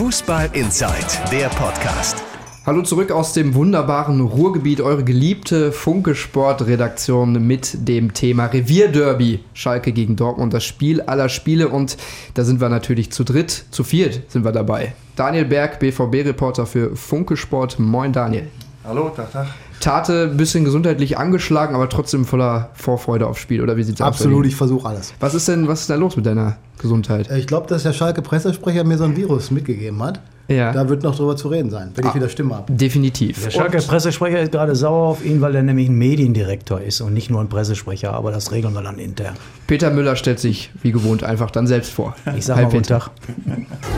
[0.00, 2.24] Fußball Inside, der Podcast.
[2.64, 9.40] Hallo zurück aus dem wunderbaren Ruhrgebiet, eure geliebte Funke Sport-Redaktion mit dem Thema Revierderby.
[9.52, 11.98] Schalke gegen Dortmund, das Spiel aller Spiele und
[12.32, 14.94] da sind wir natürlich zu dritt, zu viert sind wir dabei.
[15.16, 17.78] Daniel Berg, BVB-Reporter für Funke Sport.
[17.78, 18.48] Moin Daniel.
[18.84, 19.48] Hallo, Tag, Tag.
[19.80, 24.08] Tate ein bisschen gesundheitlich angeschlagen, aber trotzdem voller Vorfreude aufs Spiel, oder wie sieht's aus?
[24.08, 25.14] Absolut, ich versuche alles.
[25.20, 27.30] Was ist denn, was ist denn los mit deiner Gesundheit?
[27.30, 30.20] Ich glaube, dass der Schalke-Pressesprecher mir so ein Virus mitgegeben hat.
[30.48, 30.72] Ja.
[30.72, 32.72] Da wird noch drüber zu reden sein, wenn ah, ich wieder Stimme habe.
[32.72, 33.42] Definitiv.
[33.44, 37.30] Der Schalke-Pressesprecher ist gerade sauer auf ihn, weil er nämlich ein Mediendirektor ist und nicht
[37.30, 39.36] nur ein Pressesprecher, aber das regeln wir dann intern.
[39.66, 42.16] Peter Müller stellt sich wie gewohnt einfach dann selbst vor.
[42.36, 43.10] Ich sage mal guten Tag.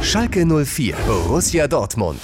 [0.02, 2.20] Schalke 04, Borussia Dortmund.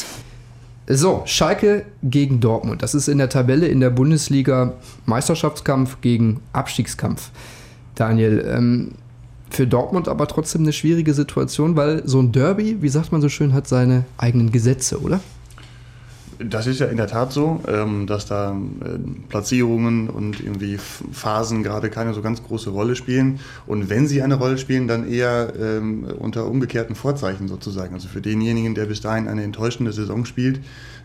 [0.90, 2.82] So, Schalke gegen Dortmund.
[2.82, 4.72] Das ist in der Tabelle in der Bundesliga
[5.04, 7.30] Meisterschaftskampf gegen Abstiegskampf.
[7.94, 8.92] Daniel, ähm,
[9.50, 13.28] für Dortmund aber trotzdem eine schwierige Situation, weil so ein Derby, wie sagt man so
[13.28, 15.20] schön, hat seine eigenen Gesetze, oder?
[16.38, 21.64] Das ist ja in der Tat so, ähm, dass da äh, Platzierungen und irgendwie Phasen
[21.64, 23.40] gerade keine so ganz große Rolle spielen.
[23.66, 27.92] Und wenn sie eine Rolle spielen, dann eher ähm, unter umgekehrten Vorzeichen sozusagen.
[27.94, 30.60] Also für denjenigen, der bis dahin eine enttäuschende Saison spielt,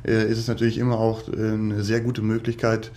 [0.06, 2.92] äh, ist es natürlich immer auch äh, eine sehr gute Möglichkeit,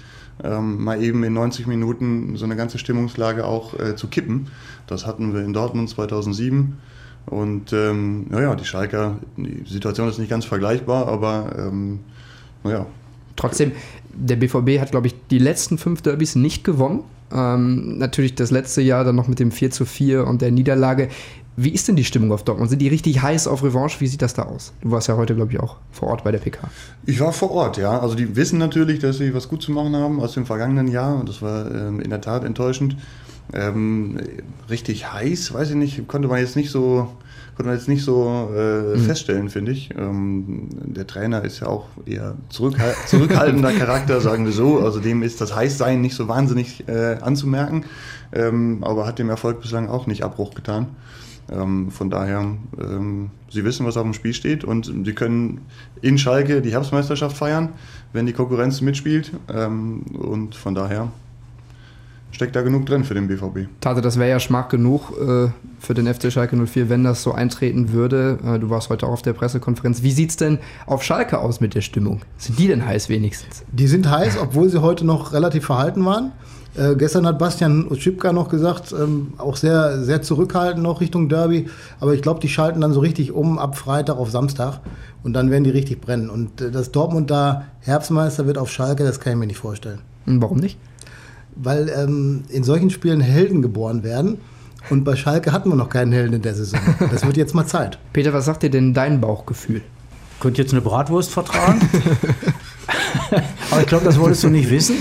[0.44, 4.48] ähm, mal eben in 90 Minuten so eine ganze Stimmungslage auch zu kippen.
[4.86, 6.76] Das hatten wir in Dortmund 2007.
[7.24, 12.00] Und ähm, naja, die Schalker, die Situation ist nicht ganz vergleichbar, aber ähm,
[12.66, 12.86] naja.
[13.36, 13.72] Trotzdem,
[14.14, 17.00] der BVB hat, glaube ich, die letzten fünf Derbys nicht gewonnen.
[17.32, 21.08] Ähm, natürlich das letzte Jahr dann noch mit dem 4 zu 4 und der Niederlage.
[21.58, 22.68] Wie ist denn die Stimmung auf Dortmund?
[22.68, 24.00] Sind die richtig heiß auf Revanche?
[24.00, 24.74] Wie sieht das da aus?
[24.82, 26.68] Du warst ja heute, glaube ich, auch vor Ort bei der PK.
[27.06, 27.98] Ich war vor Ort, ja.
[27.98, 31.18] Also die wissen natürlich, dass sie was gut zu machen haben aus dem vergangenen Jahr.
[31.18, 32.96] Und das war ähm, in der Tat enttäuschend.
[33.54, 34.20] Ähm,
[34.68, 37.08] richtig heiß, weiß ich nicht, konnte man jetzt nicht so
[37.56, 39.00] konnte man jetzt nicht so äh, mhm.
[39.00, 39.90] feststellen, finde ich.
[39.96, 44.80] Ähm, der Trainer ist ja auch eher zurückhal zurückhaltender Charakter, sagen wir so.
[44.80, 47.86] Also dem ist das Heißsein nicht so wahnsinnig äh, anzumerken,
[48.32, 50.88] ähm, aber hat dem Erfolg bislang auch nicht Abbruch getan.
[51.50, 52.40] Ähm, von daher,
[52.78, 55.62] ähm, sie wissen, was auf dem Spiel steht und sie können
[56.02, 57.70] in Schalke die Herbstmeisterschaft feiern,
[58.12, 59.32] wenn die Konkurrenz mitspielt.
[59.48, 61.10] Ähm, und von daher
[62.36, 63.68] steckt da genug drin für den BVB.
[63.80, 65.48] Tate, das wäre ja Schmack genug äh,
[65.80, 68.38] für den FC Schalke 04, wenn das so eintreten würde.
[68.44, 70.02] Äh, du warst heute auch auf der Pressekonferenz.
[70.02, 72.20] Wie sieht es denn auf Schalke aus mit der Stimmung?
[72.36, 73.64] Sind die denn heiß wenigstens?
[73.72, 76.32] Die sind heiß, obwohl sie heute noch relativ verhalten waren.
[76.76, 81.70] Äh, gestern hat Bastian Oschipka noch gesagt, ähm, auch sehr, sehr zurückhaltend noch Richtung Derby.
[82.00, 84.80] Aber ich glaube, die schalten dann so richtig um ab Freitag auf Samstag.
[85.22, 86.28] Und dann werden die richtig brennen.
[86.28, 90.00] Und äh, dass Dortmund da Herbstmeister wird auf Schalke, das kann ich mir nicht vorstellen.
[90.26, 90.78] Und warum nicht?
[91.56, 94.38] Weil ähm, in solchen Spielen Helden geboren werden.
[94.88, 96.78] Und bei Schalke hatten wir noch keinen Helden in der Saison.
[97.10, 97.98] Das wird jetzt mal Zeit.
[98.12, 99.82] Peter, was sagt dir denn dein Bauchgefühl?
[100.38, 101.80] Könnt ihr jetzt eine Bratwurst vertragen?
[103.70, 104.96] Aber ich glaube, das wolltest du nicht wissen.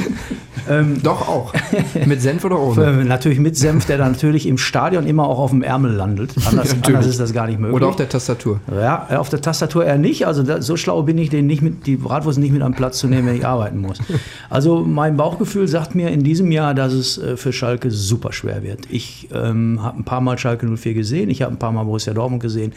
[0.67, 1.53] Ähm, Doch auch.
[2.05, 3.05] Mit Senf oder ohne?
[3.05, 6.33] natürlich mit Senf, der dann natürlich im Stadion immer auch auf dem Ärmel landet.
[6.45, 7.75] Anders, anders, ist das gar nicht möglich.
[7.75, 8.59] Oder auf der Tastatur.
[8.71, 10.25] Ja, auf der Tastatur eher nicht.
[10.25, 12.99] Also da, so schlau bin ich, den nicht mit, die Bratwurst nicht mit am Platz
[12.99, 13.99] zu nehmen, wenn ich arbeiten muss.
[14.49, 18.63] Also mein Bauchgefühl sagt mir in diesem Jahr, dass es äh, für Schalke super schwer
[18.63, 18.87] wird.
[18.89, 22.13] Ich ähm, habe ein paar Mal Schalke 04 gesehen, ich habe ein paar Mal Borussia
[22.13, 22.73] Dortmund gesehen.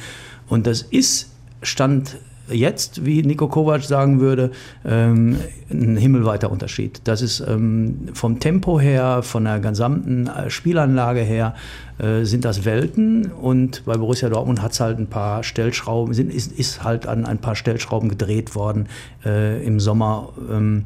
[0.48, 1.30] Und das ist
[1.62, 2.16] Stand
[2.50, 4.50] jetzt, wie Nico Kovac sagen würde,
[4.84, 5.36] ähm,
[5.70, 7.00] ein himmelweiter Unterschied.
[7.04, 11.54] Das ist ähm, vom Tempo her, von der gesamten äh, Spielanlage her,
[11.98, 13.30] äh, sind das Welten.
[13.32, 17.54] Und bei Borussia Dortmund hat es halt ein paar Stellschrauben, ist halt an ein paar
[17.54, 18.88] Stellschrauben gedreht worden
[19.24, 20.30] äh, im Sommer.
[20.50, 20.84] Ähm,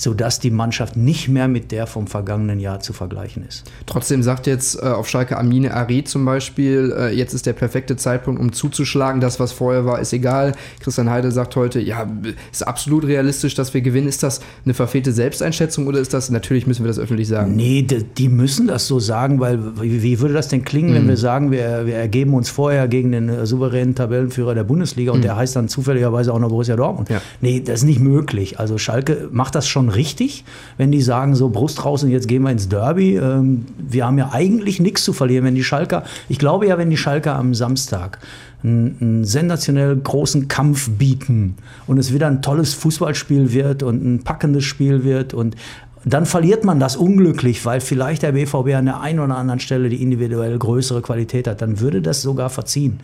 [0.00, 3.70] sodass die Mannschaft nicht mehr mit der vom vergangenen Jahr zu vergleichen ist.
[3.84, 7.96] Trotzdem sagt jetzt äh, auf Schalke Amine Ari zum Beispiel, äh, jetzt ist der perfekte
[7.96, 9.20] Zeitpunkt, um zuzuschlagen.
[9.20, 10.54] Das, was vorher war, ist egal.
[10.80, 12.10] Christian Heide sagt heute, ja,
[12.50, 14.08] ist absolut realistisch, dass wir gewinnen.
[14.08, 17.54] Ist das eine verfehlte Selbsteinschätzung oder ist das, natürlich müssen wir das öffentlich sagen?
[17.54, 20.94] Nee, die, müssen das so sagen, weil wie, würde das denn klingen, mhm.
[20.94, 25.12] wenn wir sagen, wir, wir ergeben uns vorher gegen den äh, souveränen Tabellenführer der Bundesliga
[25.12, 25.16] mhm.
[25.16, 27.10] und der heißt dann zufälligerweise auch noch Borussia Dortmund?
[27.10, 27.20] Ja.
[27.42, 28.58] Nee, das ist nicht möglich.
[28.58, 30.44] Also Schalke macht das schon richtig,
[30.76, 33.16] wenn die sagen, so Brust raus und jetzt gehen wir ins Derby.
[33.16, 36.90] Ähm, wir haben ja eigentlich nichts zu verlieren, wenn die Schalker, ich glaube ja, wenn
[36.90, 38.18] die Schalker am Samstag
[38.62, 41.56] einen, einen sensationell großen Kampf bieten
[41.86, 45.56] und es wieder ein tolles Fußballspiel wird und ein packendes Spiel wird und
[46.04, 49.88] dann verliert man das unglücklich, weil vielleicht der BVB an der einen oder anderen Stelle
[49.90, 51.60] die individuell größere Qualität hat.
[51.60, 53.00] Dann würde das sogar verziehen.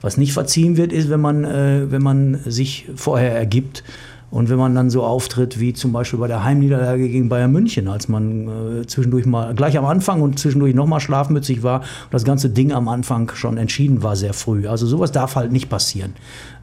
[0.00, 3.84] Was nicht verziehen wird, ist, wenn man, äh, wenn man sich vorher ergibt
[4.30, 7.88] Und wenn man dann so auftritt, wie zum Beispiel bei der Heimniederlage gegen Bayern München,
[7.88, 12.24] als man äh, zwischendurch mal, gleich am Anfang und zwischendurch nochmal schlafmützig war und das
[12.24, 14.68] ganze Ding am Anfang schon entschieden war, sehr früh.
[14.68, 16.14] Also sowas darf halt nicht passieren.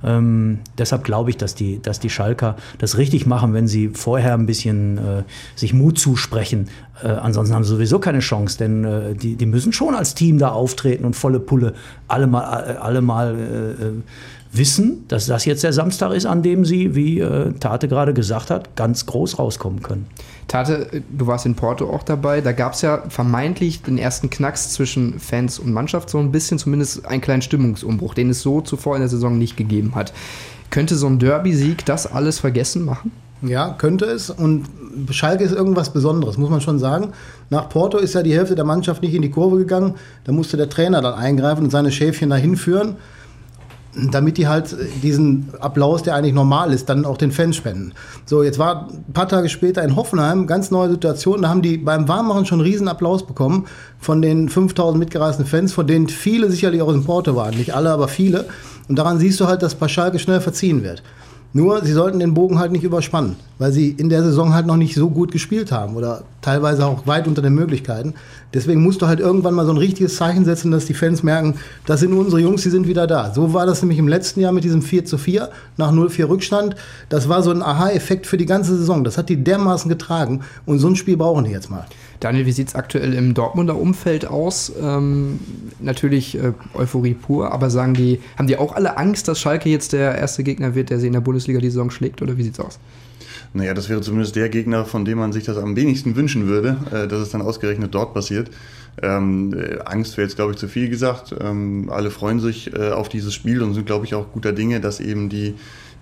[0.03, 4.33] Ähm, deshalb glaube ich, dass die, dass die Schalker das richtig machen, wenn sie vorher
[4.33, 5.23] ein bisschen äh,
[5.55, 6.69] sich Mut zusprechen.
[7.03, 10.37] Äh, ansonsten haben sie sowieso keine Chance, denn äh, die, die müssen schon als Team
[10.37, 11.73] da auftreten und volle Pulle
[12.07, 13.93] alle mal, alle mal äh, äh
[14.51, 18.49] wissen, dass das jetzt der Samstag ist, an dem sie, wie äh, Tate gerade gesagt
[18.49, 20.07] hat, ganz groß rauskommen können.
[20.47, 22.41] Tate, du warst in Porto auch dabei.
[22.41, 26.57] Da gab es ja vermeintlich den ersten Knacks zwischen Fans und Mannschaft, so ein bisschen
[26.57, 30.13] zumindest einen kleinen Stimmungsumbruch, den es so zuvor in der Saison nicht gegeben hat.
[30.69, 33.11] Könnte so ein Derby-Sieg das alles vergessen machen?
[33.41, 34.29] Ja, könnte es.
[34.29, 34.65] Und
[35.11, 37.09] Schalke ist irgendwas Besonderes, muss man schon sagen.
[37.49, 39.93] Nach Porto ist ja die Hälfte der Mannschaft nicht in die Kurve gegangen.
[40.23, 42.95] Da musste der Trainer dann eingreifen und seine Schäfchen dahin führen
[43.95, 47.93] damit die halt diesen Applaus, der eigentlich normal ist, dann auch den Fans spenden.
[48.25, 51.77] So, jetzt war ein paar Tage später in Hoffenheim, ganz neue Situation, da haben die
[51.77, 53.65] beim Warmmachen schon riesen Applaus bekommen
[53.99, 57.73] von den 5000 mitgereisten Fans, von denen viele sicherlich auch aus dem Porto waren, nicht
[57.73, 58.45] alle, aber viele.
[58.87, 61.03] Und daran siehst du halt, dass bei Schalke schnell verziehen wird.
[61.57, 64.77] Nur, sie sollten den Bogen halt nicht überspannen, weil sie in der Saison halt noch
[64.77, 68.13] nicht so gut gespielt haben oder teilweise auch weit unter den Möglichkeiten.
[68.53, 71.55] Deswegen musst du halt irgendwann mal so ein richtiges Zeichen setzen, dass die Fans merken,
[71.87, 73.33] das sind unsere Jungs, die sind wieder da.
[73.33, 76.75] So war das nämlich im letzten Jahr mit diesem 4 zu 4 nach 0-4 Rückstand.
[77.09, 79.03] Das war so ein Aha-Effekt für die ganze Saison.
[79.03, 81.87] Das hat die dermaßen getragen und so ein Spiel brauchen die jetzt mal.
[82.19, 84.71] Daniel, wie sieht es aktuell im Dortmunder Umfeld aus?
[84.81, 85.39] Ähm,
[85.79, 89.93] natürlich äh, Euphorie pur, aber sagen die, haben die auch alle Angst, dass Schalke jetzt
[89.93, 92.21] der erste Gegner wird, der sie in der Bundesliga die Saison schlägt?
[92.21, 92.79] Oder wie sieht es aus?
[93.53, 96.77] Naja, das wäre zumindest der Gegner, von dem man sich das am wenigsten wünschen würde,
[96.91, 98.49] äh, dass es dann ausgerechnet dort passiert.
[99.01, 101.35] Ähm, äh, Angst wäre jetzt, glaube ich, zu viel gesagt.
[101.39, 104.81] Ähm, alle freuen sich äh, auf dieses Spiel und sind, glaube ich, auch guter Dinge,
[104.81, 105.53] dass eben die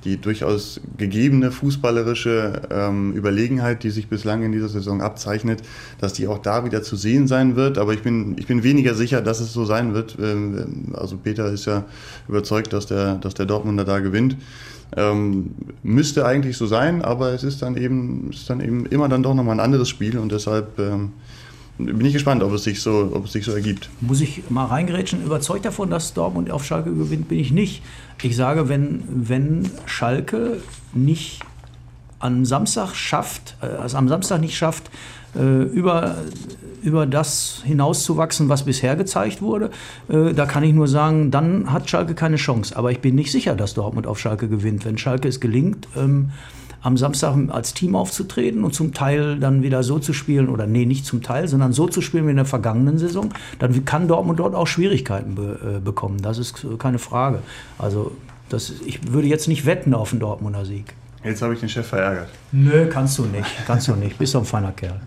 [0.05, 5.63] die durchaus gegebene fußballerische ähm, Überlegenheit, die sich bislang in dieser Saison abzeichnet,
[5.99, 7.77] dass die auch da wieder zu sehen sein wird.
[7.79, 10.15] Aber ich bin, ich bin weniger sicher, dass es so sein wird.
[10.21, 11.85] Ähm, also Peter ist ja
[12.27, 14.37] überzeugt, dass der, dass der Dortmunder da gewinnt.
[14.95, 19.23] Ähm, müsste eigentlich so sein, aber es ist dann eben, ist dann eben immer dann
[19.23, 21.13] doch nochmal ein anderes Spiel und deshalb ähm,
[21.77, 23.89] bin ich gespannt, ob es, sich so, ob es sich so ergibt.
[24.01, 25.23] Muss ich mal reingerätschen?
[25.23, 27.83] Überzeugt davon, dass Dortmund auf Schalke gewinnt, bin ich nicht.
[28.21, 30.61] Ich sage, wenn, wenn Schalke
[30.93, 31.41] nicht
[32.19, 34.89] am Samstag schafft, also am Samstag nicht schafft,
[35.35, 36.15] äh, über,
[36.81, 39.69] über das hinauszuwachsen, was bisher gezeigt wurde,
[40.07, 42.75] äh, da kann ich nur sagen, dann hat Schalke keine Chance.
[42.77, 44.85] Aber ich bin nicht sicher, dass Dortmund auf Schalke gewinnt.
[44.85, 46.31] Wenn Schalke es gelingt, ähm,
[46.85, 50.85] am Samstag als Team aufzutreten und zum Teil dann wieder so zu spielen, oder nee,
[50.85, 54.39] nicht zum Teil, sondern so zu spielen wie in der vergangenen Saison, dann kann Dortmund
[54.39, 56.21] dort auch Schwierigkeiten be äh, bekommen.
[56.21, 57.39] Das ist keine Frage.
[57.79, 58.11] Also
[58.49, 60.93] das, ich würde jetzt nicht wetten auf einen Dortmunder Sieg.
[61.23, 62.29] Jetzt habe ich den Chef verärgert.
[62.51, 63.47] Nö, kannst du nicht.
[63.65, 64.19] Kannst du nicht.
[64.19, 65.01] Bist doch ein feiner Kerl.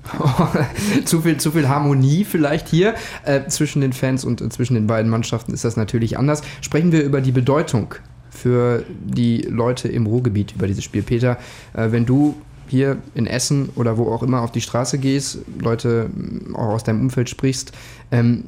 [1.04, 2.94] zu, viel, zu viel Harmonie vielleicht hier
[3.24, 6.42] äh, zwischen den Fans und äh, zwischen den beiden Mannschaften ist das natürlich anders.
[6.60, 7.94] Sprechen wir über die Bedeutung
[8.38, 11.02] für die Leute im Ruhrgebiet über dieses Spiel.
[11.02, 11.38] Peter,
[11.74, 12.34] äh, wenn du
[12.68, 16.10] hier in Essen oder wo auch immer auf die Straße gehst, Leute
[16.52, 17.72] auch aus deinem Umfeld sprichst,
[18.10, 18.44] ähm,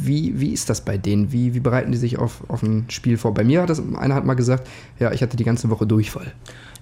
[0.00, 1.32] wie, wie ist das bei denen?
[1.32, 3.34] Wie, wie bereiten die sich auf, auf ein Spiel vor?
[3.34, 4.68] Bei mir hat das, einer hat mal gesagt,
[4.98, 6.32] ja, ich hatte die ganze Woche Durchfall.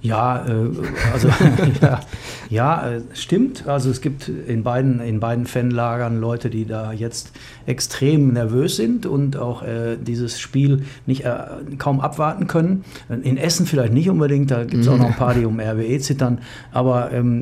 [0.02, 0.70] Ja, äh,
[1.12, 1.28] also
[1.82, 2.00] ja,
[2.48, 3.66] ja äh, stimmt.
[3.66, 7.32] Also es gibt in beiden, in beiden Fanlagern Leute, die da jetzt
[7.66, 11.36] extrem nervös sind und auch äh, dieses Spiel nicht äh,
[11.78, 12.84] kaum abwarten können.
[13.08, 15.98] In Essen vielleicht nicht unbedingt, da gibt es auch noch ein paar, die um RWE
[15.98, 16.38] zittern.
[16.72, 17.41] Aber ähm,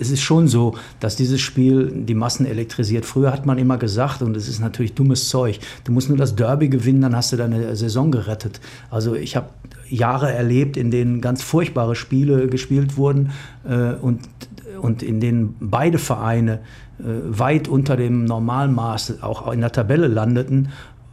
[0.00, 3.04] es ist schon so, dass dieses Spiel die Massen elektrisiert.
[3.04, 6.36] Früher hat man immer gesagt, und es ist natürlich dummes Zeug, du musst nur das
[6.36, 8.60] Derby gewinnen, dann hast du deine Saison gerettet.
[8.90, 9.48] Also ich habe
[9.88, 13.30] Jahre erlebt, in denen ganz furchtbare Spiele gespielt wurden
[13.68, 14.20] äh, und,
[14.80, 16.60] und in denen beide Vereine
[16.98, 20.68] äh, weit unter dem Normalmaß auch in der Tabelle landeten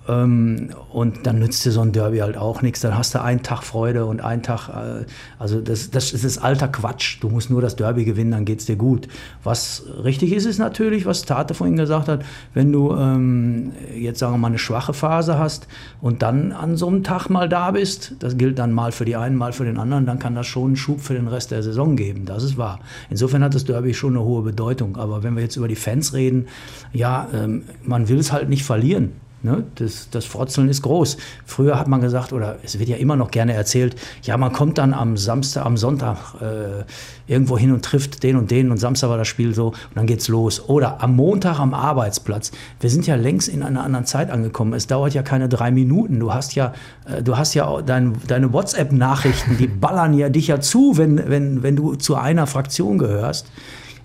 [0.07, 2.81] und dann nützt dir so ein Derby halt auch nichts.
[2.81, 5.05] Dann hast du einen Tag Freude und einen Tag, äh,
[5.39, 7.17] also das, das, ist alter Quatsch.
[7.21, 9.07] Du musst nur das Derby gewinnen, dann geht es dir gut.
[9.43, 14.33] Was richtig ist, ist natürlich, was Tate vorhin gesagt hat, wenn du ähm, jetzt sagen
[14.33, 15.67] wir mal eine schwache Phase hast
[16.01, 19.15] und dann an so einem Tag mal da bist, das gilt dann mal für die
[19.15, 21.63] einen, mal für den anderen, dann kann das schon einen Schub für den Rest der
[21.63, 22.25] Saison geben.
[22.25, 22.79] Das ist wahr.
[23.09, 24.97] Insofern hat das Derby schon eine hohe Bedeutung.
[24.97, 26.47] Aber wenn wir jetzt über die Fans reden,
[26.93, 29.13] ja, ähm, man will es halt nicht verlieren.
[29.46, 29.64] Ne?
[29.75, 31.18] Das, das Frotzeln ist groß.
[31.46, 34.80] Früher hat man gesagt, oder es wird ja immer noch gerne erzählt, ja, man kommt
[34.80, 36.84] dann am Samstag, am Sonntag äh,
[37.32, 40.08] irgendwo hin und trifft den und den und Samstag war das Spiel so und dann
[40.08, 40.68] geht's los.
[40.68, 42.52] Oder am Montag am Arbeitsplatz.
[42.80, 44.74] Wir sind ja längst in einer anderen Zeit angekommen.
[44.74, 46.20] Es dauert ja keine drei Minuten.
[46.20, 46.74] Du hast ja,
[47.08, 51.62] äh, du hast ja dein, deine WhatsApp-Nachrichten, die ballern ja dich ja zu, wenn, wenn,
[51.62, 53.52] wenn du zu einer Fraktion gehörst.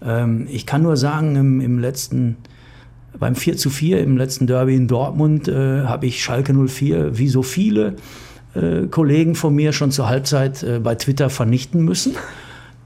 [0.05, 2.37] Ähm, ich kann nur sagen, im, im letzten
[3.19, 7.29] beim 4 zu 4 im letzten Derby in Dortmund äh, habe ich Schalke 04 wie
[7.29, 7.97] so viele
[8.55, 12.15] äh, Kollegen von mir schon zur Halbzeit äh, bei Twitter vernichten müssen.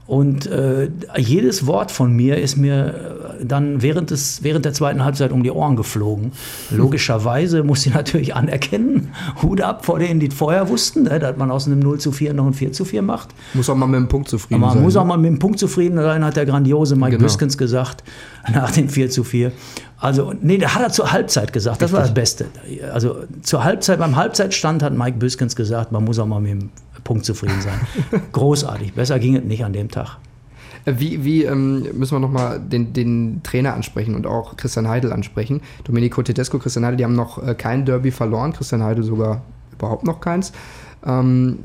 [0.07, 5.03] Und äh, jedes Wort von mir ist mir äh, dann während, des, während der zweiten
[5.03, 6.31] Halbzeit um die Ohren geflogen.
[6.69, 9.09] Logischerweise muss ich natürlich anerkennen,
[9.41, 12.35] Hut ab vor denen, die vorher wussten, ne, dass man aus einem 0 zu 4
[12.35, 13.29] noch ein 4 zu 4 macht.
[13.55, 14.83] Muss auch mal mit dem Punkt zufrieden man sein.
[14.83, 15.01] muss ne?
[15.01, 17.23] auch mal mit dem Punkt zufrieden sein, hat der grandiose Mike Genau.
[17.23, 18.03] Biskens gesagt,
[18.53, 19.51] nach dem 4 zu 4.
[19.97, 22.45] Also, nee, der hat er zur Halbzeit gesagt, das war das Beste.
[22.93, 26.69] Also zur Halbzeit, beim Halbzeitstand hat Mike Biskens gesagt, man muss auch mal mit dem
[27.05, 27.79] Punkt zufrieden sein.
[28.33, 30.17] Großartig, besser ging es nicht an dem Tag.
[30.83, 35.13] Äh, Wie, wie ähm, müssen wir nochmal den, den Trainer ansprechen und auch Christian Heidel
[35.13, 35.61] ansprechen?
[35.85, 40.03] Domenico Tedesco, Christian Heidel, die haben noch äh, kein Derby verloren, Christian Heidel sogar überhaupt
[40.03, 40.51] noch keins.
[41.05, 41.59] Ähm,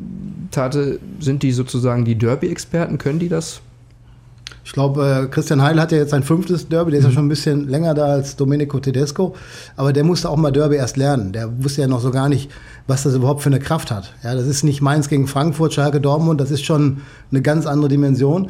[0.51, 2.99] Tate, sind die sozusagen die Derby-Experten?
[2.99, 3.63] Können die das?
[4.71, 7.25] Ich glaube, äh, Christian Heil hat ja jetzt sein fünftes Derby, der ist ja schon
[7.25, 9.35] ein bisschen länger da als Domenico Tedesco,
[9.77, 11.33] aber der musste auch mal Derby erst lernen.
[11.33, 12.49] Der wusste ja noch so gar nicht,
[12.87, 14.15] was das überhaupt für eine Kraft hat.
[14.23, 16.99] Ja, das ist nicht Mainz gegen Frankfurt, Schalke, Dortmund, das ist schon
[17.33, 18.49] eine ganz andere Dimension.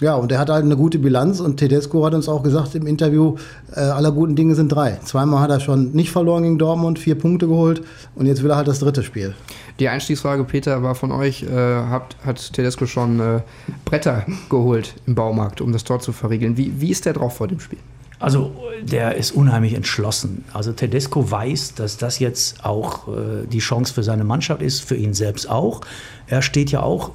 [0.00, 2.86] Ja, und er hat halt eine gute Bilanz und Tedesco hat uns auch gesagt im
[2.88, 3.36] Interview,
[3.76, 4.98] äh, aller guten Dinge sind drei.
[5.04, 7.82] Zweimal hat er schon nicht verloren gegen Dortmund, vier Punkte geholt
[8.16, 9.34] und jetzt will er halt das dritte Spiel.
[9.80, 11.42] Die Einstiegsfrage, Peter, war von euch.
[11.42, 13.40] Äh, habt, hat Tedesco schon äh,
[13.86, 16.58] Bretter geholt im Baumarkt, um das Tor zu verriegeln?
[16.58, 17.78] Wie, wie ist der drauf vor dem Spiel?
[18.18, 20.44] Also der ist unheimlich entschlossen.
[20.52, 24.96] Also Tedesco weiß, dass das jetzt auch äh, die Chance für seine Mannschaft ist, für
[24.96, 25.80] ihn selbst auch.
[26.26, 27.12] Er steht ja auch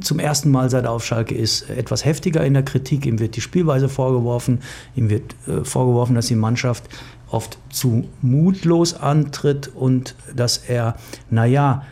[0.00, 3.06] zum ersten Mal, seit er auf Schalke ist, etwas heftiger in der Kritik.
[3.06, 4.60] Ihm wird die Spielweise vorgeworfen.
[4.94, 6.88] Ihm wird äh, vorgeworfen, dass die Mannschaft
[7.30, 10.96] oft zu mutlos antritt und dass er,
[11.30, 11.84] naja,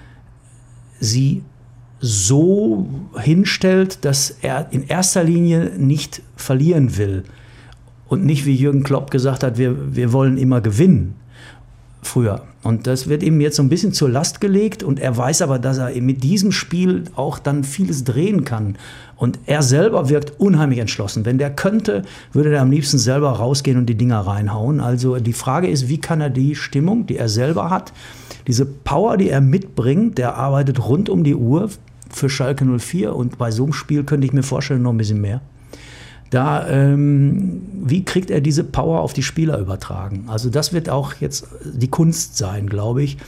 [1.01, 1.43] sie
[2.01, 2.87] so
[3.19, 7.25] hinstellt, dass er in erster Linie nicht verlieren will.
[8.07, 11.15] Und nicht, wie Jürgen Klopp gesagt hat, wir, wir wollen immer gewinnen.
[12.07, 12.43] Früher.
[12.63, 14.83] Und das wird ihm jetzt so ein bisschen zur Last gelegt.
[14.83, 18.77] Und er weiß aber, dass er mit diesem Spiel auch dann vieles drehen kann.
[19.17, 21.25] Und er selber wirkt unheimlich entschlossen.
[21.25, 24.81] Wenn der könnte, würde er am liebsten selber rausgehen und die Dinger reinhauen.
[24.81, 27.93] Also die Frage ist, wie kann er die Stimmung, die er selber hat,
[28.47, 31.71] diese Power, die er mitbringt, der arbeitet rund um die Uhr
[32.11, 33.15] für Schalke 04.
[33.15, 35.41] Und bei so einem Spiel könnte ich mir vorstellen, noch ein bisschen mehr.
[36.35, 40.25] Da, ähm, wie kriegt er diese Power auf die Spieler übertragen?
[40.27, 43.19] Also das wird auch jetzt die Kunst sein, glaube ich,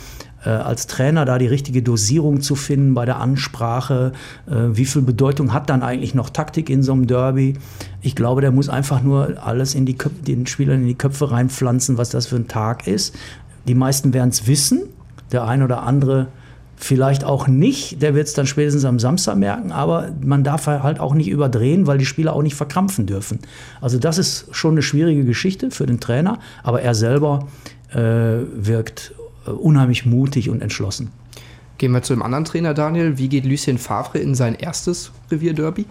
[0.45, 4.11] äh, als Trainer da die richtige Dosierung zu finden bei der Ansprache.
[4.51, 7.55] Äh, wie viel Bedeutung hat dann eigentlich noch Taktik in so einem Derby?
[8.03, 11.31] Ich glaube, der muss einfach nur alles in die Köpfe, den Spielern in die Köpfe
[11.31, 13.15] reinpflanzen, was das für ein Tag ist.
[13.69, 14.81] Die meisten werden es wissen,
[15.31, 16.27] der ein oder andere
[16.79, 21.01] Vielleicht auch nicht, der wird es dann spätestens am Samstag merken, aber man darf halt
[21.01, 23.39] auch nicht überdrehen, weil die Spieler auch nicht verkrampfen dürfen.
[23.81, 27.49] Also das ist schon eine schwierige Geschichte für den Trainer, aber er selber
[27.93, 29.15] äh, wirkt
[29.47, 31.11] äh, unheimlich mutig und entschlossen.
[31.79, 33.17] Gehen wir zu dem anderen Trainer, Daniel.
[33.19, 35.87] Wie geht Lucien Favre in sein erstes Revierderby?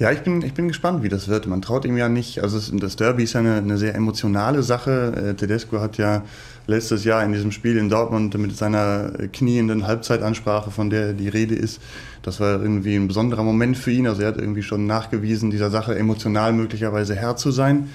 [0.00, 1.46] Ja, ich bin, ich bin gespannt, wie das wird.
[1.46, 5.12] Man traut ihm ja nicht, also das Derby ist ja eine, eine sehr emotionale Sache.
[5.14, 6.24] Äh, Tedesco hat ja
[6.66, 11.54] letztes Jahr in diesem Spiel in Dortmund mit seiner knienden Halbzeitansprache, von der die Rede
[11.54, 11.82] ist,
[12.22, 14.06] das war irgendwie ein besonderer Moment für ihn.
[14.06, 17.90] Also er hat irgendwie schon nachgewiesen, dieser Sache emotional möglicherweise Herr zu sein.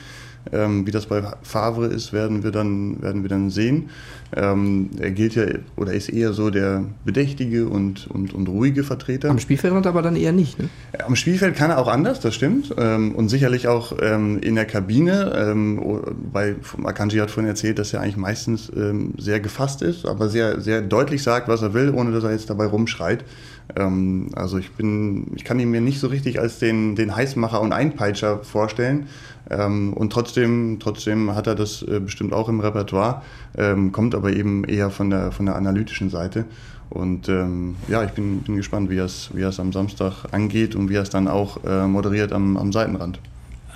[0.52, 3.90] Ähm, wie das bei Favre ist, werden wir dann, werden wir dann sehen.
[4.36, 9.30] Ähm, er gilt ja oder ist eher so der bedächtige und, und, und ruhige Vertreter.
[9.30, 10.60] Am Spielfeld aber dann eher nicht.
[10.60, 10.70] Ne?
[11.06, 12.74] Am Spielfeld kann er auch anders, das stimmt.
[12.78, 15.34] Ähm, und sicherlich auch ähm, in der Kabine.
[15.36, 20.30] Ähm, bei Akanji hat vorhin erzählt, dass er eigentlich meistens ähm, sehr gefasst ist, aber
[20.30, 23.24] sehr, sehr deutlich sagt, was er will, ohne dass er jetzt dabei rumschreit.
[23.76, 27.62] Ähm, also ich bin, ich kann ihn mir nicht so richtig als den, den Heißmacher
[27.62, 29.08] und Einpeitscher vorstellen.
[29.50, 33.22] Ähm, und trotzdem, trotzdem hat er das äh, bestimmt auch im Repertoire,
[33.58, 36.46] ähm, kommt aber eben eher von der, von der analytischen Seite.
[36.90, 40.90] Und ähm, ja, ich bin, bin gespannt, wie er es wie am Samstag angeht und
[40.90, 43.20] wie er es dann auch äh, moderiert am, am Seitenrand.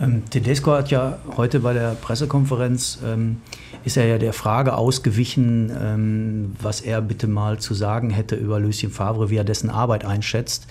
[0.02, 3.42] Ähm, Tedesco hat ja heute bei der Pressekonferenz, ähm,
[3.84, 8.60] ist er ja der Frage ausgewichen, ähm, was er bitte mal zu sagen hätte über
[8.60, 10.68] Lucien Favre, wie er dessen Arbeit einschätzt.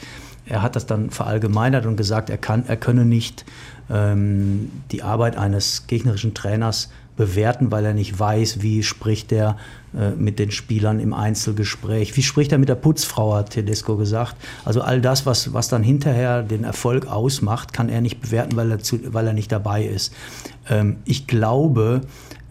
[0.46, 3.44] Er hat das dann verallgemeinert und gesagt, er, kann, er könne nicht
[3.90, 6.88] ähm, die Arbeit eines gegnerischen Trainers
[7.18, 9.58] bewerten, weil er nicht weiß, wie spricht er
[9.94, 14.36] äh, mit den Spielern im Einzelgespräch, wie spricht er mit der Putzfrau, hat Tedesco gesagt.
[14.64, 18.70] Also all das, was, was dann hinterher den Erfolg ausmacht, kann er nicht bewerten, weil
[18.70, 20.14] er, zu, weil er nicht dabei ist.
[20.70, 22.02] Ähm, ich glaube,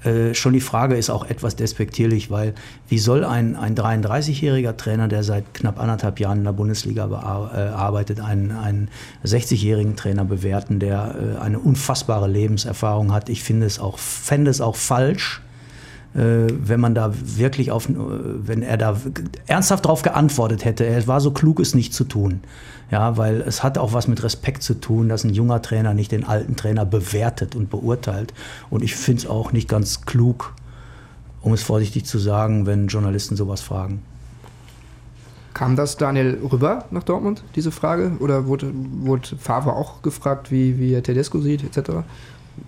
[0.08, 2.54] äh, schon die Frage ist auch etwas despektierlich, weil
[2.88, 7.70] wie soll ein, ein 33-jähriger Trainer, der seit knapp anderthalb Jahren in der Bundesliga äh,
[7.70, 8.90] arbeitet, einen, einen
[9.26, 13.30] 60-jährigen Trainer bewerten, der äh, eine unfassbare Lebenserfahrung hat?
[13.30, 15.42] Ich finde es auch, fände es auch falsch,
[16.20, 18.98] wenn man da wirklich auf, wenn er da
[19.46, 22.42] ernsthaft darauf geantwortet hätte, er war so klug, es nicht zu tun.
[22.90, 26.12] Ja, weil es hat auch was mit Respekt zu tun, dass ein junger Trainer nicht
[26.12, 28.34] den alten Trainer bewertet und beurteilt.
[28.70, 30.54] Und ich finde es auch nicht ganz klug,
[31.42, 34.02] um es vorsichtig zu sagen, wenn Journalisten sowas fragen.
[35.54, 38.14] Kam das Daniel rüber nach Dortmund, diese Frage?
[38.20, 38.72] Oder wurde,
[39.02, 42.06] wurde Favre auch gefragt, wie, wie er Tedesco sieht, etc.?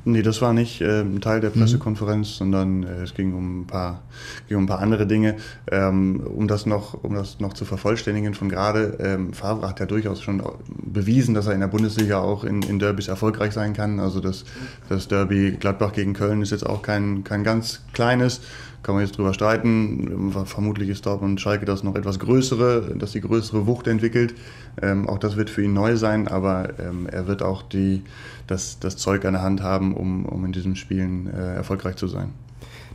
[0.05, 1.61] Nee, das war nicht äh, ein Teil der mhm.
[1.61, 2.33] Pressekonferenz, mhm.
[2.33, 4.01] sondern äh, es ging um ein paar,
[4.47, 5.35] ging um ein paar andere Dinge.
[5.71, 9.85] Ähm, um, das noch, um das noch zu vervollständigen von gerade, ähm, Favre hat ja
[9.85, 13.99] durchaus schon bewiesen, dass er in der Bundesliga auch in, in Derbys erfolgreich sein kann.
[13.99, 14.45] Also das,
[14.87, 18.41] das Derby Gladbach gegen Köln ist jetzt auch kein, kein ganz kleines
[18.83, 20.31] kann man jetzt drüber streiten.
[20.45, 24.35] Vermutlich ist Dortmund Schalke das noch etwas größere, dass die größere Wucht entwickelt.
[24.81, 28.03] Ähm, auch das wird für ihn neu sein, aber ähm, er wird auch die,
[28.49, 32.07] das, das Zeug an der Hand haben, um, um in diesen Spielen äh, erfolgreich zu
[32.07, 32.33] sein.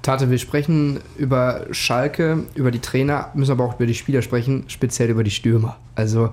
[0.03, 4.65] Tate, wir sprechen über Schalke, über die Trainer, müssen aber auch über die Spieler sprechen,
[4.67, 5.79] speziell über die Stürmer.
[5.95, 6.31] Also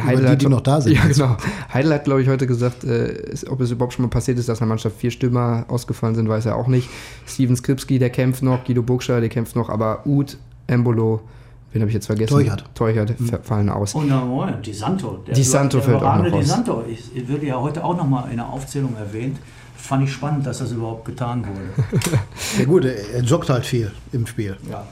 [0.00, 0.92] Heidel die, hat, die noch da sind.
[0.96, 1.36] Ja, genau.
[1.72, 4.60] Heidel hat, glaube ich, heute gesagt, äh, ob es überhaupt schon mal passiert ist, dass
[4.60, 6.88] einer Mannschaft vier Stürmer ausgefallen sind, weiß er auch nicht.
[7.26, 10.36] Steven Skripski, der kämpft noch, Guido Burgstaller, der kämpft noch, aber Uth,
[10.68, 11.22] Embolo,
[11.72, 12.32] wen habe ich jetzt vergessen?
[12.32, 12.64] Teuchert.
[12.74, 13.38] Teuchert mhm.
[13.42, 13.94] fallen aus.
[13.94, 15.22] Und oh, Di Santo.
[15.26, 18.28] Der Di Santo fällt auch noch Di Santo ich, wird ja heute auch noch mal
[18.30, 19.38] in der Aufzählung erwähnt.
[19.76, 22.00] Fand ich spannend, dass das überhaupt getan wurde.
[22.58, 24.56] ja gut, er joggt halt viel im Spiel.
[24.68, 24.84] Ja.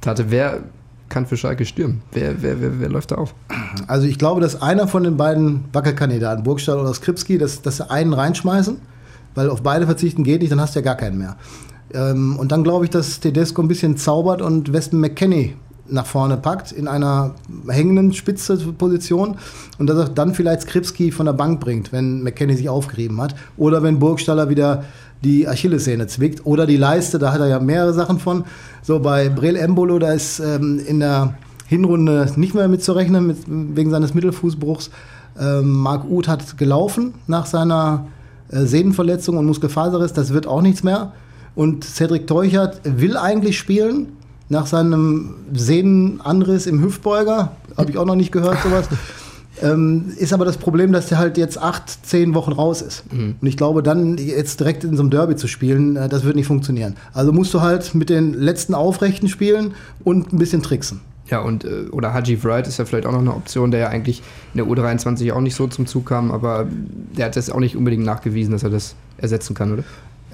[0.00, 0.60] Tate, wer
[1.08, 2.02] kann für Schalke stürmen?
[2.12, 3.34] Wer, wer, wer, wer, läuft da auf?
[3.86, 7.90] Also ich glaube, dass einer von den beiden Wackelkandidaten, Burgstall oder Skripski, dass, dass sie
[7.90, 8.78] einen reinschmeißen,
[9.34, 11.36] weil auf beide verzichten geht nicht, dann hast du ja gar keinen mehr.
[11.94, 15.54] Ähm, und dann glaube ich, dass Tedesco ein bisschen zaubert und Weston McKenney
[15.88, 17.34] nach vorne packt in einer
[17.68, 19.36] hängenden Spitze-Position
[19.78, 23.34] und dass er dann vielleicht Skripski von der Bank bringt, wenn McKenney sich aufgerieben hat
[23.56, 24.84] oder wenn Burgstaller wieder
[25.22, 28.44] die Achillessehne zwickt oder die Leiste, da hat er ja mehrere Sachen von.
[28.82, 31.34] So bei Brel Embolo, da ist ähm, in der
[31.66, 34.90] Hinrunde nicht mehr mitzurechnen mit, wegen seines Mittelfußbruchs.
[35.38, 38.06] Ähm, Marc Uth hat gelaufen nach seiner
[38.50, 41.12] äh, Sehnenverletzung und Muskelfaserriss, das wird auch nichts mehr.
[41.60, 44.16] Und Cedric Teuchert will eigentlich spielen,
[44.48, 47.54] nach seinem Sehnenanriss im Hüftbeuger.
[47.76, 48.88] Habe ich auch noch nicht gehört, sowas.
[49.62, 53.12] Ähm, ist aber das Problem, dass der halt jetzt acht, zehn Wochen raus ist.
[53.12, 53.34] Mhm.
[53.38, 56.36] Und ich glaube, dann jetzt direkt in so einem Derby zu spielen, äh, das wird
[56.36, 56.96] nicht funktionieren.
[57.12, 61.00] Also musst du halt mit den letzten Aufrechten spielen und ein bisschen tricksen.
[61.26, 63.88] Ja, und äh, oder Haji Wright ist ja vielleicht auch noch eine Option, der ja
[63.88, 64.22] eigentlich
[64.54, 66.66] in der U23 auch nicht so zum Zug kam, aber
[67.18, 69.84] der hat das auch nicht unbedingt nachgewiesen, dass er das ersetzen kann, oder?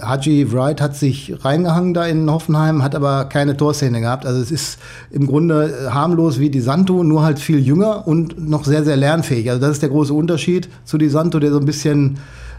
[0.01, 4.27] Haji Wright hat sich reingehangen da in Hoffenheim, hat aber keine Torszene gehabt.
[4.27, 4.79] Also es ist
[5.11, 8.97] im Grunde äh, harmlos wie Di Santo, nur halt viel jünger und noch sehr, sehr
[8.97, 9.51] lernfähig.
[9.51, 12.19] Also das ist der große Unterschied zu Di Santo, der so ein bisschen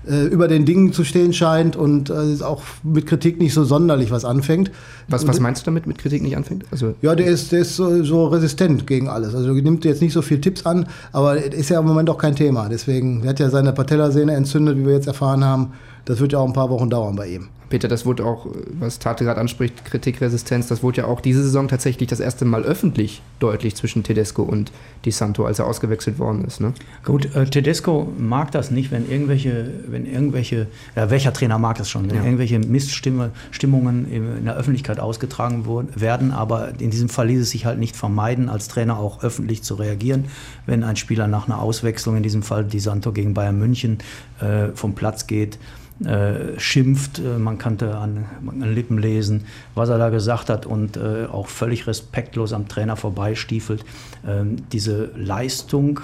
[0.09, 4.09] äh, über den Dingen zu stehen scheint und äh, auch mit Kritik nicht so sonderlich
[4.09, 4.71] was anfängt.
[5.09, 6.65] Was, was meinst du damit, mit Kritik nicht anfängt?
[6.71, 9.35] Also ja, der ist, der ist so, so resistent gegen alles.
[9.35, 12.35] Also nimmt jetzt nicht so viel Tipps an, aber ist ja im Moment auch kein
[12.35, 12.69] Thema.
[12.69, 15.73] Deswegen, er hat ja seine Patellasehne entzündet, wie wir jetzt erfahren haben.
[16.07, 17.49] Das wird ja auch ein paar Wochen dauern bei ihm.
[17.69, 18.47] Peter, das wurde auch,
[18.79, 22.63] was Tate gerade anspricht, Kritikresistenz, das wurde ja auch diese Saison tatsächlich das erste Mal
[22.63, 24.71] öffentlich deutlich zwischen Tedesco und
[25.03, 26.61] Di Santo, als er ausgewechselt worden ist.
[26.61, 26.73] Ne?
[27.03, 31.89] Gut, äh, Tedesco mag das nicht, wenn irgendwelche, wenn irgendwelche, ja, welcher Trainer mag das
[31.89, 32.23] schon, wenn ja.
[32.23, 37.79] irgendwelche Missstimmungen in der Öffentlichkeit ausgetragen werden, aber in diesem Fall ließ es sich halt
[37.79, 40.25] nicht vermeiden, als Trainer auch öffentlich zu reagieren,
[40.67, 43.97] wenn ein Spieler nach einer Auswechslung, in diesem Fall Di Santo gegen Bayern München,
[44.39, 45.59] äh, vom Platz geht
[46.05, 47.19] äh, schimpft.
[47.19, 51.47] Äh, man kannte an, an, Lippen lesen, was er da gesagt hat und äh, auch
[51.47, 53.83] völlig respektlos am Trainer vorbeistiefelt.
[54.27, 56.01] Ähm, diese Leistung,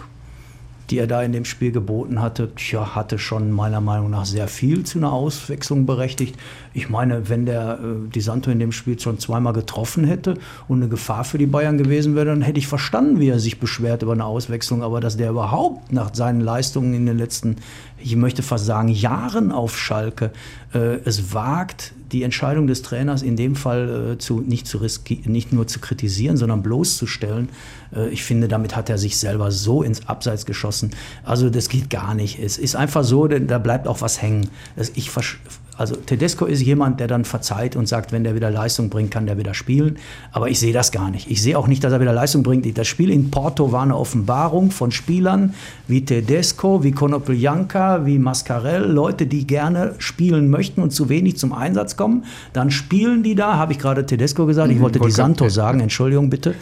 [0.89, 4.47] die er da in dem Spiel geboten hatte, tja, hatte schon meiner Meinung nach sehr
[4.47, 6.35] viel zu einer Auswechslung berechtigt.
[6.73, 10.35] Ich meine, wenn der äh, Di Santo in dem Spiel schon zweimal getroffen hätte
[10.67, 13.59] und eine Gefahr für die Bayern gewesen wäre, dann hätte ich verstanden, wie er sich
[13.59, 14.83] beschwert über eine Auswechslung.
[14.83, 17.57] Aber dass der überhaupt nach seinen Leistungen in den letzten
[18.03, 20.31] ich möchte fast sagen, Jahren auf Schalke
[20.73, 24.79] äh, es wagt, die Entscheidung des Trainers in dem Fall äh, zu, nicht, zu
[25.25, 27.49] nicht nur zu kritisieren, sondern bloßzustellen.
[27.95, 30.91] Äh, ich finde, damit hat er sich selber so ins Abseits geschossen.
[31.23, 32.39] Also das geht gar nicht.
[32.39, 34.49] Es ist einfach so, da bleibt auch was hängen.
[34.95, 35.09] ich
[35.77, 39.25] also Tedesco ist jemand, der dann verzeiht und sagt, wenn der wieder Leistung bringt, kann
[39.25, 39.97] der wieder spielen.
[40.31, 41.29] Aber ich sehe das gar nicht.
[41.31, 42.77] Ich sehe auch nicht, dass er wieder Leistung bringt.
[42.77, 45.53] Das Spiel in Porto war eine Offenbarung von Spielern
[45.87, 51.53] wie Tedesco, wie Konoplyanka, wie Mascarell, Leute, die gerne spielen möchten und zu wenig zum
[51.53, 52.25] Einsatz kommen.
[52.53, 55.79] Dann spielen die da, habe ich gerade Tedesco gesagt, ich mhm, wollte Di Santo sagen,
[55.79, 56.55] Entschuldigung bitte.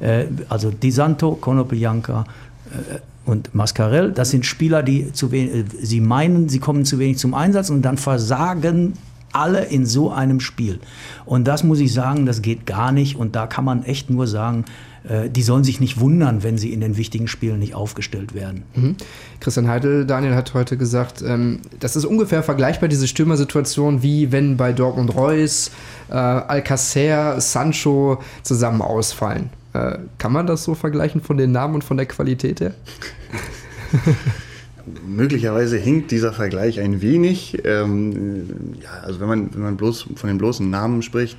[0.00, 2.24] Äh, also Di Santo, Konoplyanka,
[2.70, 6.98] äh, und Mascarell, das sind Spieler, die zu wenig, äh, sie meinen, sie kommen zu
[6.98, 8.94] wenig zum Einsatz und dann versagen
[9.32, 10.80] alle in so einem Spiel.
[11.26, 13.16] Und das muss ich sagen, das geht gar nicht.
[13.16, 14.64] Und da kann man echt nur sagen,
[15.08, 18.62] äh, die sollen sich nicht wundern, wenn sie in den wichtigen Spielen nicht aufgestellt werden.
[18.74, 18.96] Mhm.
[19.40, 24.56] Christian Heidel, Daniel hat heute gesagt, ähm, das ist ungefähr vergleichbar, diese Stürmersituation, wie wenn
[24.56, 25.70] bei Dortmund Reus,
[26.08, 29.50] äh, Alcacer, Sancho zusammen ausfallen.
[29.76, 32.74] Äh, kann man das so vergleichen von den Namen und von der Qualität her?
[35.06, 37.58] Möglicherweise hinkt dieser Vergleich ein wenig.
[37.64, 41.36] Ähm, ja, also wenn man, wenn man bloß von den bloßen Namen spricht,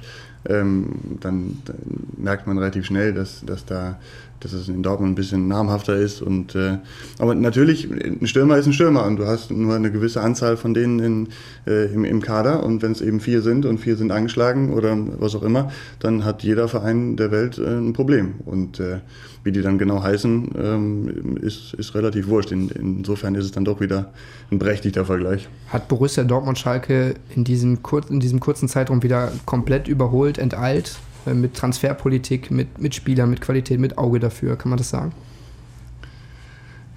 [0.47, 1.75] ähm, dann, dann,
[2.17, 3.99] merkt man relativ schnell, dass, dass da
[4.39, 6.21] dass es in Dortmund ein bisschen namhafter ist.
[6.21, 6.77] Und, äh,
[7.19, 10.73] aber natürlich, ein Stürmer ist ein Stürmer und du hast nur eine gewisse Anzahl von
[10.73, 11.27] denen in,
[11.65, 12.63] äh, im, im Kader.
[12.63, 16.23] Und wenn es eben vier sind und vier sind angeschlagen oder was auch immer, dann
[16.23, 18.35] hat jeder Verein der Welt äh, ein Problem.
[18.45, 18.99] Und äh,
[19.43, 22.51] wie die dann genau heißen, ähm, ist, ist relativ wurscht.
[22.51, 24.11] In, insofern ist es dann doch wieder
[24.51, 25.47] ein berechtigter Vergleich.
[25.69, 30.97] Hat Borussia Dortmund-Schalke in, diesem in diesem kurzen Zeitraum wieder komplett überholt, enteilt?
[31.27, 35.11] Äh, mit Transferpolitik, mit, mit Spielern, mit Qualität, mit Auge dafür, kann man das sagen?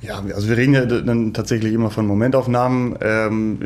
[0.02, 2.96] Ja, also wir reden ja dann tatsächlich immer von Momentaufnahmen.
[3.02, 3.58] Ähm,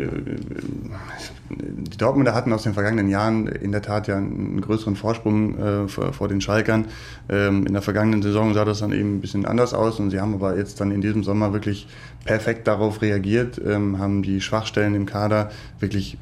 [1.48, 5.88] die Dortmunder hatten aus den vergangenen Jahren in der Tat ja einen größeren Vorsprung äh,
[5.88, 6.86] vor, den Schalkern.
[7.28, 10.20] Ähm, in der vergangenen Saison sah das dann eben ein bisschen anders aus und sie
[10.20, 11.86] haben aber jetzt dann in diesem Sommer wirklich
[12.24, 16.18] perfekt darauf reagiert, ähm, haben die Schwachstellen im Kader wirklich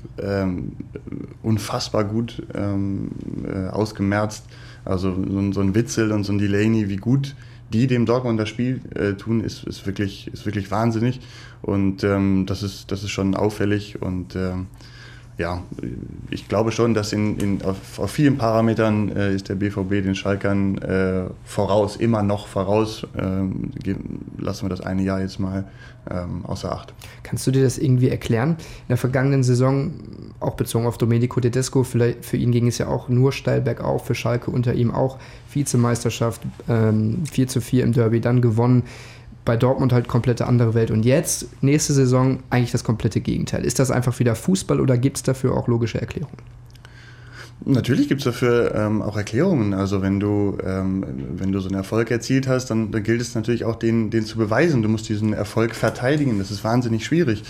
[1.43, 4.45] unfassbar gut äh, ausgemerzt.
[4.85, 7.35] Also so, so, ein Witzel und so ein Delaney, wie gut
[7.73, 11.21] die dem Dortmund das Spiel äh, tun, ist, ist, wirklich, ist wirklich wahnsinnig.
[11.63, 14.67] Und ähm, das, ist, das ist schon auffällig und ähm,
[15.43, 15.61] ja,
[16.31, 20.15] ich glaube schon, dass in, in, auf, auf vielen Parametern äh, ist der BVB den
[20.15, 23.05] Schalkern äh, voraus, immer noch voraus.
[23.19, 23.73] Ähm,
[24.39, 25.65] lassen wir das eine Jahr jetzt mal
[26.09, 26.95] ähm, außer Acht.
[27.25, 28.51] Kannst du dir das irgendwie erklären?
[28.51, 29.91] In der vergangenen Saison,
[30.39, 34.07] auch bezogen auf Domenico Tedesco, vielleicht, für ihn ging es ja auch nur steil bergauf,
[34.07, 35.19] für Schalke unter ihm auch
[35.53, 38.85] Vizemeisterschaft, ähm, 4 zu 4 im Derby, dann gewonnen
[39.45, 40.91] bei Dortmund halt komplette andere Welt.
[40.91, 43.65] Und jetzt, nächste Saison, eigentlich das komplette Gegenteil.
[43.65, 46.39] Ist das einfach wieder Fußball oder gibt es dafür auch logische Erklärungen?
[47.65, 49.73] Natürlich gibt es dafür ähm, auch Erklärungen.
[49.73, 51.05] Also wenn du, ähm,
[51.37, 54.25] wenn du so einen Erfolg erzielt hast, dann, dann gilt es natürlich auch, den, den
[54.25, 54.83] zu beweisen.
[54.83, 56.39] Du musst diesen Erfolg verteidigen.
[56.39, 57.45] Das ist wahnsinnig schwierig.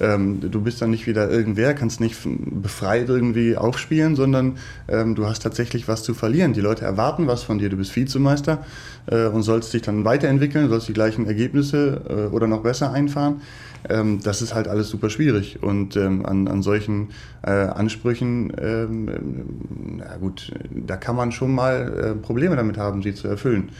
[0.00, 5.26] Ähm, du bist dann nicht wieder irgendwer, kannst nicht befreit irgendwie aufspielen, sondern ähm, du
[5.26, 6.52] hast tatsächlich was zu verlieren.
[6.52, 7.68] Die Leute erwarten was von dir.
[7.68, 8.64] Du bist Vizemeister
[9.06, 13.40] äh, und sollst dich dann weiterentwickeln, sollst die gleichen Ergebnisse äh, oder noch besser einfahren.
[13.88, 15.62] Ähm, das ist halt alles super schwierig.
[15.62, 17.08] Und ähm, an, an solchen
[17.42, 23.14] äh, Ansprüchen, ähm, na gut, da kann man schon mal äh, Probleme damit haben, sie
[23.14, 23.70] zu erfüllen.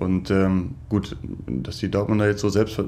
[0.00, 2.80] Und ähm, gut, dass die Dortmunder jetzt so selbst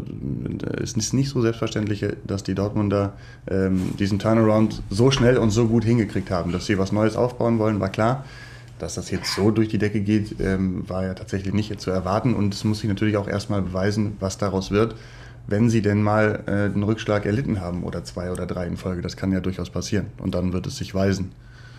[0.81, 3.13] ist nicht so selbstverständlich, dass die Dortmunder
[3.49, 7.59] ähm, diesen Turnaround so schnell und so gut hingekriegt haben, dass sie was Neues aufbauen
[7.59, 8.25] wollen, war klar.
[8.79, 12.35] Dass das jetzt so durch die Decke geht, ähm, war ja tatsächlich nicht zu erwarten
[12.35, 14.97] und es muss sich natürlich auch erstmal beweisen, was daraus wird,
[15.47, 19.01] wenn sie denn mal äh, einen Rückschlag erlitten haben oder zwei oder drei in Folge.
[19.01, 21.33] Das kann ja durchaus passieren und dann wird es sich weisen.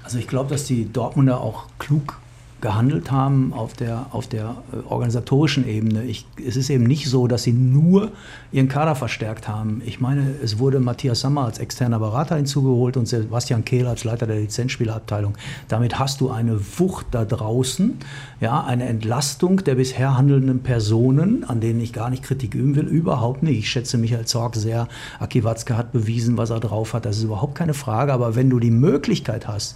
[0.04, 2.18] Also ich glaube, dass die Dortmunder auch klug
[2.60, 6.04] gehandelt haben auf der, auf der äh, organisatorischen Ebene.
[6.04, 8.12] Ich, es ist eben nicht so, dass sie nur
[8.52, 9.82] ihren Kader verstärkt haben.
[9.86, 14.26] Ich meine, es wurde Matthias Sammer als externer Berater hinzugeholt und Sebastian Kehl als Leiter
[14.26, 15.36] der Lizenzspielerabteilung.
[15.68, 18.00] Damit hast du eine Wucht da draußen,
[18.40, 22.88] ja, eine Entlastung der bisher handelnden Personen, an denen ich gar nicht Kritik üben will,
[22.88, 23.60] überhaupt nicht.
[23.60, 24.88] Ich schätze Michael Zorg sehr.
[25.20, 27.06] Aki Watzke hat bewiesen, was er drauf hat.
[27.06, 28.14] Das ist überhaupt keine Frage.
[28.14, 29.76] Aber wenn du die Möglichkeit hast,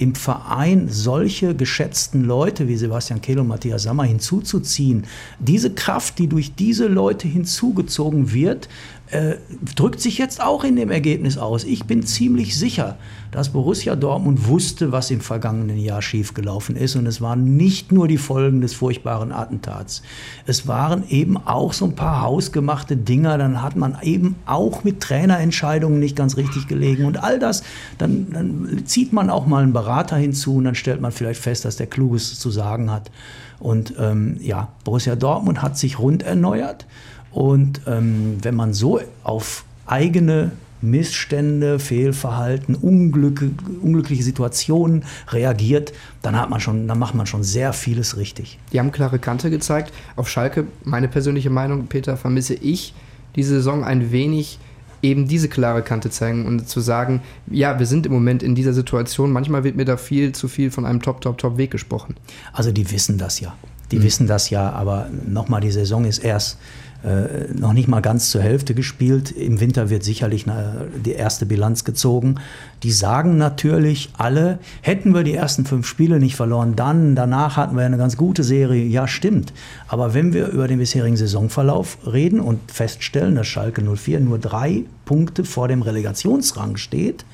[0.00, 5.04] im Verein solche geschätzten Leute wie Sebastian Kehl und Matthias Sammer hinzuzuziehen,
[5.38, 8.70] diese Kraft, die durch diese Leute hinzugezogen wird,
[9.10, 9.36] äh,
[9.74, 11.64] drückt sich jetzt auch in dem Ergebnis aus.
[11.64, 12.96] Ich bin ziemlich sicher,
[13.32, 16.96] dass Borussia Dortmund wusste, was im vergangenen Jahr schiefgelaufen ist.
[16.96, 20.02] Und es waren nicht nur die Folgen des furchtbaren Attentats.
[20.46, 23.36] Es waren eben auch so ein paar hausgemachte Dinger.
[23.38, 27.04] Dann hat man eben auch mit Trainerentscheidungen nicht ganz richtig gelegen.
[27.04, 27.62] Und all das,
[27.98, 31.64] dann, dann zieht man auch mal einen Berater hinzu und dann stellt man vielleicht fest,
[31.64, 33.10] dass der Kluges zu sagen hat.
[33.58, 36.86] Und ähm, ja, Borussia Dortmund hat sich rund erneuert.
[37.32, 43.44] Und ähm, wenn man so auf eigene Missstände, Fehlverhalten, Unglück,
[43.82, 48.58] unglückliche Situationen reagiert, dann hat man schon, dann macht man schon sehr vieles richtig.
[48.72, 49.92] Die haben klare Kante gezeigt.
[50.16, 52.94] Auf Schalke, meine persönliche Meinung, Peter, vermisse ich
[53.36, 54.58] diese Saison ein wenig
[55.02, 58.74] eben diese klare Kante zeigen und zu sagen, ja, wir sind im Moment in dieser
[58.74, 62.16] Situation, manchmal wird mir da viel zu viel von einem Top, Top, Top Weg gesprochen.
[62.52, 63.56] Also die wissen das ja.
[63.92, 64.02] Die mhm.
[64.02, 66.58] wissen das ja, aber nochmal, die Saison ist erst
[67.02, 69.30] äh, noch nicht mal ganz zur Hälfte gespielt.
[69.30, 72.34] Im Winter wird sicherlich eine, die erste Bilanz gezogen.
[72.82, 77.76] Die sagen natürlich alle, hätten wir die ersten fünf Spiele nicht verloren, dann, danach hatten
[77.76, 78.84] wir eine ganz gute Serie.
[78.84, 79.54] Ja, stimmt.
[79.88, 84.84] Aber wenn wir über den bisherigen Saisonverlauf reden und feststellen, dass Schalke 04 nur drei
[85.06, 87.24] Punkte vor dem Relegationsrang steht,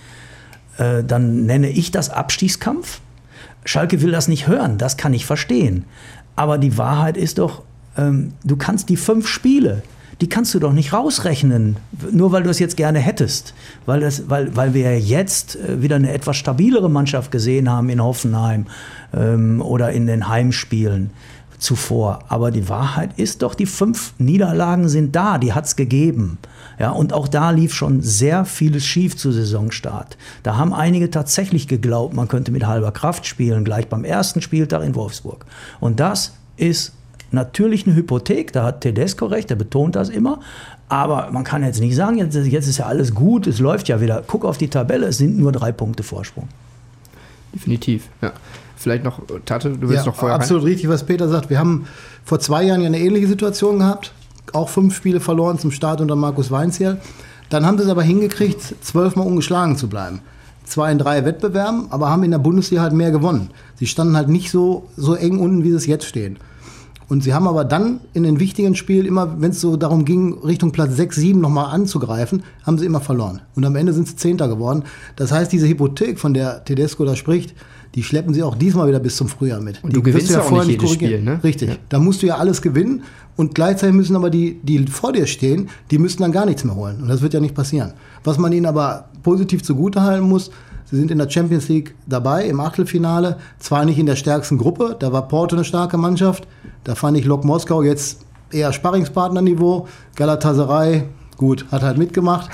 [0.78, 3.00] äh, dann nenne ich das Abstiegskampf.
[3.64, 5.86] Schalke will das nicht hören, das kann ich verstehen.
[6.36, 7.62] Aber die Wahrheit ist doch,
[7.96, 9.82] ähm, du kannst die fünf Spiele,
[10.20, 11.76] die kannst du doch nicht rausrechnen,
[12.10, 13.54] nur weil du es jetzt gerne hättest.
[13.84, 18.02] Weil, das, weil, weil wir jetzt äh, wieder eine etwas stabilere Mannschaft gesehen haben in
[18.02, 18.66] Hoffenheim
[19.14, 21.10] ähm, oder in den Heimspielen
[21.58, 22.20] zuvor.
[22.28, 26.38] Aber die Wahrheit ist doch, die fünf Niederlagen sind da, die hat es gegeben.
[26.78, 30.18] Ja, und auch da lief schon sehr vieles schief zu Saisonstart.
[30.42, 34.82] Da haben einige tatsächlich geglaubt, man könnte mit halber Kraft spielen, gleich beim ersten Spieltag
[34.82, 35.46] in Wolfsburg.
[35.80, 36.92] Und das ist
[37.30, 40.40] natürlich eine Hypothek, da hat Tedesco recht, der betont das immer.
[40.88, 44.00] Aber man kann jetzt nicht sagen, jetzt, jetzt ist ja alles gut, es läuft ja
[44.00, 44.22] wieder.
[44.26, 46.48] Guck auf die Tabelle, es sind nur drei Punkte Vorsprung.
[47.52, 48.32] Definitiv, ja.
[48.76, 50.36] Vielleicht noch, Tate, du willst ja, noch vorher.
[50.36, 50.68] Absolut rein?
[50.68, 51.48] richtig, was Peter sagt.
[51.48, 51.86] Wir haben
[52.24, 54.12] vor zwei Jahren ja eine ähnliche Situation gehabt.
[54.52, 57.00] Auch fünf Spiele verloren zum Start unter Markus Weinzierl.
[57.48, 60.20] Dann haben sie es aber hingekriegt, zwölfmal ungeschlagen zu bleiben.
[60.64, 63.50] Zwei in drei Wettbewerben, aber haben in der Bundesliga halt mehr gewonnen.
[63.76, 66.38] Sie standen halt nicht so, so eng unten, wie sie es jetzt stehen.
[67.08, 70.38] Und sie haben aber dann in den wichtigen Spielen immer, wenn es so darum ging,
[70.38, 73.42] Richtung Platz 6, 7 nochmal anzugreifen, haben sie immer verloren.
[73.54, 74.82] Und am Ende sind sie Zehnter geworden.
[75.14, 77.54] Das heißt, diese Hypothek, von der Tedesco da spricht,
[77.94, 79.82] die schleppen sie auch diesmal wieder bis zum Frühjahr mit.
[79.82, 81.40] Und du die gewinnst ja auch nicht jedes Spiel, ne?
[81.42, 81.70] Richtig.
[81.70, 81.76] Ja.
[81.88, 83.04] Da musst du ja alles gewinnen
[83.36, 86.74] und gleichzeitig müssen aber die, die vor dir stehen, die müssen dann gar nichts mehr
[86.74, 87.00] holen.
[87.00, 87.92] Und das wird ja nicht passieren.
[88.24, 90.50] Was man ihnen aber positiv zugutehalten muss,
[90.88, 93.38] Sie sind in der Champions League dabei, im Achtelfinale.
[93.58, 96.46] Zwar nicht in der stärksten Gruppe, da war Porto eine starke Mannschaft.
[96.84, 98.20] Da fand ich Lok Moskau jetzt
[98.52, 99.88] eher Sparringspartnerniveau.
[100.14, 101.04] Galatasaray,
[101.36, 102.48] gut, hat halt mitgemacht.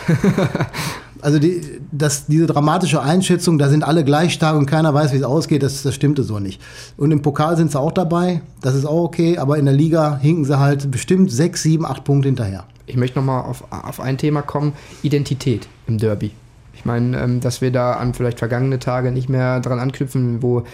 [1.21, 5.19] also die, das, diese dramatische Einschätzung, da sind alle gleich stark und keiner weiß, wie
[5.19, 6.61] es ausgeht, das, das stimmte so nicht.
[6.97, 10.17] Und im Pokal sind sie auch dabei, das ist auch okay, aber in der Liga
[10.17, 12.65] hinken sie halt bestimmt sechs, sieben, acht Punkte hinterher.
[12.87, 16.33] Ich möchte nochmal auf, auf ein Thema kommen, Identität im Derby.
[16.83, 20.65] Ich meine, ähm, dass wir da an vielleicht vergangene Tage nicht mehr dran anknüpfen, wo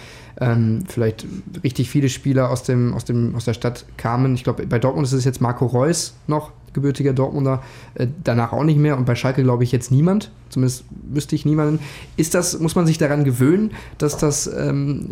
[0.40, 1.26] ähm, vielleicht
[1.62, 4.34] richtig viele Spieler aus, dem, aus, dem, aus der Stadt kamen.
[4.34, 7.62] Ich glaube, bei Dortmund ist es jetzt Marco Reus noch, gebürtiger Dortmunder,
[7.94, 8.96] äh, danach auch nicht mehr.
[8.96, 11.78] Und bei Schalke glaube ich jetzt niemand, zumindest wüsste ich niemanden.
[12.16, 15.10] Ist das, muss man sich daran gewöhnen, dass das ähm,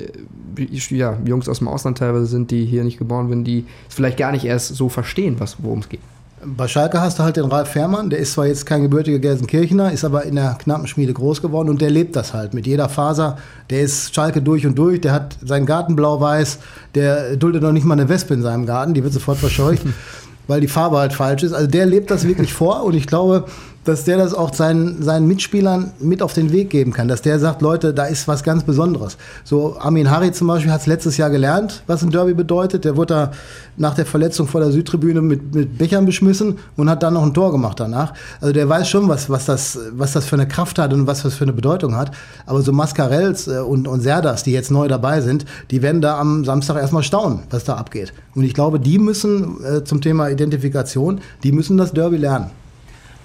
[0.88, 4.16] ja, Jungs aus dem Ausland teilweise sind, die hier nicht geboren werden, die es vielleicht
[4.16, 6.00] gar nicht erst so verstehen, worum es geht?
[6.44, 9.92] Bei Schalke hast du halt den Ralf Fährmann, der ist zwar jetzt kein gebürtiger Gelsenkirchener,
[9.92, 12.90] ist aber in der knappen Schmiede groß geworden und der lebt das halt mit jeder
[12.90, 13.38] Faser.
[13.70, 16.58] Der ist Schalke durch und durch, der hat seinen Garten blau-weiß,
[16.94, 19.82] der duldet noch nicht mal eine Wespe in seinem Garten, die wird sofort verscheucht,
[20.46, 21.54] weil die Farbe halt falsch ist.
[21.54, 23.46] Also der lebt das wirklich vor und ich glaube,
[23.86, 27.38] dass der das auch seinen, seinen Mitspielern mit auf den Weg geben kann, dass der
[27.38, 29.16] sagt, Leute, da ist was ganz Besonderes.
[29.44, 32.84] So Armin Harry zum Beispiel hat es letztes Jahr gelernt, was ein Derby bedeutet.
[32.84, 33.30] Der wurde da
[33.76, 37.34] nach der Verletzung vor der Südtribüne mit, mit Bechern beschmissen und hat dann noch ein
[37.34, 38.12] Tor gemacht danach.
[38.40, 41.22] Also der weiß schon, was, was, das, was das für eine Kraft hat und was
[41.22, 42.10] das für eine Bedeutung hat.
[42.46, 46.18] Aber so Mascarells äh, und, und Serdas, die jetzt neu dabei sind, die werden da
[46.18, 48.12] am Samstag erstmal staunen, was da abgeht.
[48.34, 52.50] Und ich glaube, die müssen äh, zum Thema Identifikation, die müssen das Derby lernen.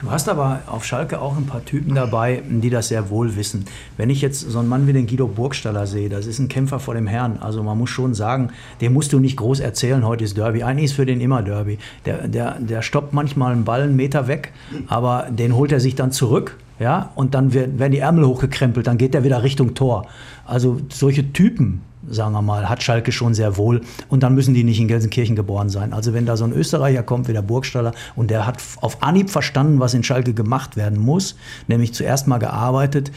[0.02, 3.66] Du hast aber auf Schalke auch ein paar Typen dabei, die das sehr wohl wissen.
[3.98, 6.80] Wenn ich jetzt so einen Mann wie den Guido Burgstaller sehe, das ist ein Kämpfer
[6.80, 7.38] vor dem Herrn.
[7.40, 8.50] Also man muss schon sagen,
[8.82, 10.64] dem musst du nicht groß erzählen, heute ist Derby.
[10.64, 11.78] Eigentlich ist für den immer Derby.
[12.06, 14.54] Der, der, der stoppt manchmal einen Ball einen Meter weg,
[14.88, 16.58] aber den holt er sich dann zurück.
[16.80, 20.08] Ja, und dann werden die Ärmel hochgekrempelt, dann geht er wieder Richtung Tor.
[20.48, 23.82] Also solche Typen, sagen wir mal, hat Schalke schon sehr wohl.
[24.10, 25.93] Und dann müssen die nicht in Gelsenkirchen geboren sein.
[25.93, 29.30] Also wenn da so ein Österreicher kommt wie der Burgstaller und der hat auf Anhieb
[29.30, 31.36] verstanden, was in Schalke gemacht werden muss,
[31.67, 33.12] nämlich zuerst mal gearbeitet,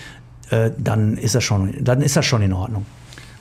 [0.50, 2.86] äh, dann, ist das schon, dann ist das schon in Ordnung.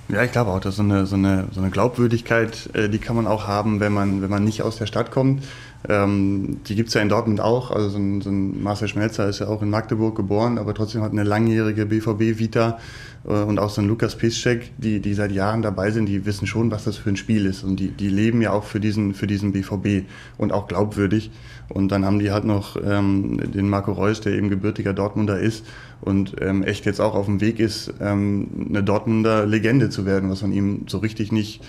[0.10, 3.16] Ja, ich glaube auch, dass so eine, so eine, so eine Glaubwürdigkeit, äh, die kann
[3.16, 5.44] man auch haben, wenn man, wenn man nicht aus der Stadt kommt.
[5.90, 7.72] Ähm, die gibt es ja in Dortmund auch.
[7.72, 11.02] Also so ein, so ein Marcel Schmelzer ist ja auch in Magdeburg geboren, aber trotzdem
[11.02, 12.80] hat eine langjährige BVB-Vita
[13.28, 16.48] äh, und auch so ein Lukas Piszczek, die, die seit Jahren dabei sind, die wissen
[16.48, 17.64] schon, was das für ein Spiel ist.
[17.64, 21.32] Und die, die leben ja auch für diesen, für diesen BVB und auch glaubwürdig.
[21.70, 25.66] Und dann haben die halt noch ähm, den Marco Reus, der eben gebürtiger Dortmunder ist
[26.02, 30.30] und ähm, echt jetzt auch auf dem Weg ist, ähm, eine Dortmunder Legende zu werden,
[30.30, 31.62] was man ihm so richtig nicht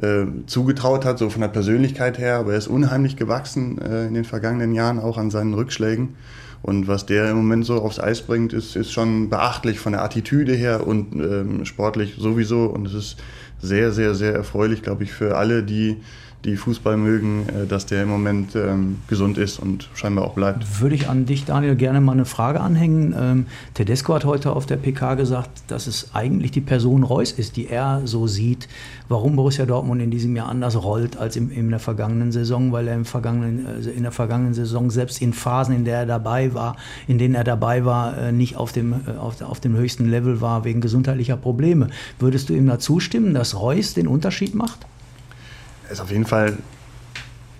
[0.00, 2.36] äh, zugetraut hat, so von der Persönlichkeit her.
[2.36, 6.16] Aber er ist unheimlich gewachsen äh, in den vergangenen Jahren, auch an seinen Rückschlägen.
[6.62, 10.02] Und was der im Moment so aufs Eis bringt, ist, ist schon beachtlich von der
[10.02, 12.66] Attitüde her und ähm, sportlich sowieso.
[12.66, 13.16] Und es ist
[13.60, 16.00] sehr, sehr, sehr erfreulich, glaube ich, für alle, die
[16.44, 20.80] die Fußball mögen, äh, dass der im Moment ähm, gesund ist und scheinbar auch bleibt.
[20.80, 23.14] Würde ich an dich, Daniel, gerne mal eine Frage anhängen.
[23.16, 27.56] Ähm, Tedesco hat heute auf der PK gesagt, dass es eigentlich die Person Reus ist,
[27.56, 28.68] die er so sieht,
[29.08, 32.88] warum Borussia Dortmund in diesem Jahr anders rollt als im, in der vergangenen Saison, weil
[32.88, 36.54] er im vergangenen, also in der vergangenen Saison selbst in Phasen, in der er dabei
[36.54, 36.76] war,
[37.06, 40.40] in denen er dabei war, äh, nicht auf dem, äh, auf, auf dem höchsten Level
[40.40, 41.88] war wegen gesundheitlicher Probleme.
[42.18, 44.86] Würdest du ihm da zustimmen, dass Reus den Unterschied macht?
[45.92, 46.56] Ist auf jeden Fall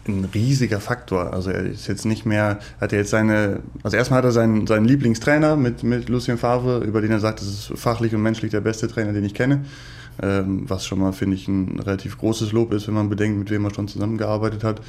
[0.08, 1.32] ein riesiger Faktor.
[1.32, 4.66] Also er ist jetzt nicht mehr, hat er jetzt seine, also erstmal hat er seinen,
[4.66, 8.50] seinen Lieblingstrainer mit, mit Lucien Favre, über den er sagt, das ist fachlich und menschlich
[8.50, 9.64] der beste Trainer, den ich kenne.
[10.20, 13.50] Ähm, was schon mal, finde ich, ein relativ großes Lob ist, wenn man bedenkt, mit
[13.50, 14.82] wem er schon zusammengearbeitet hat.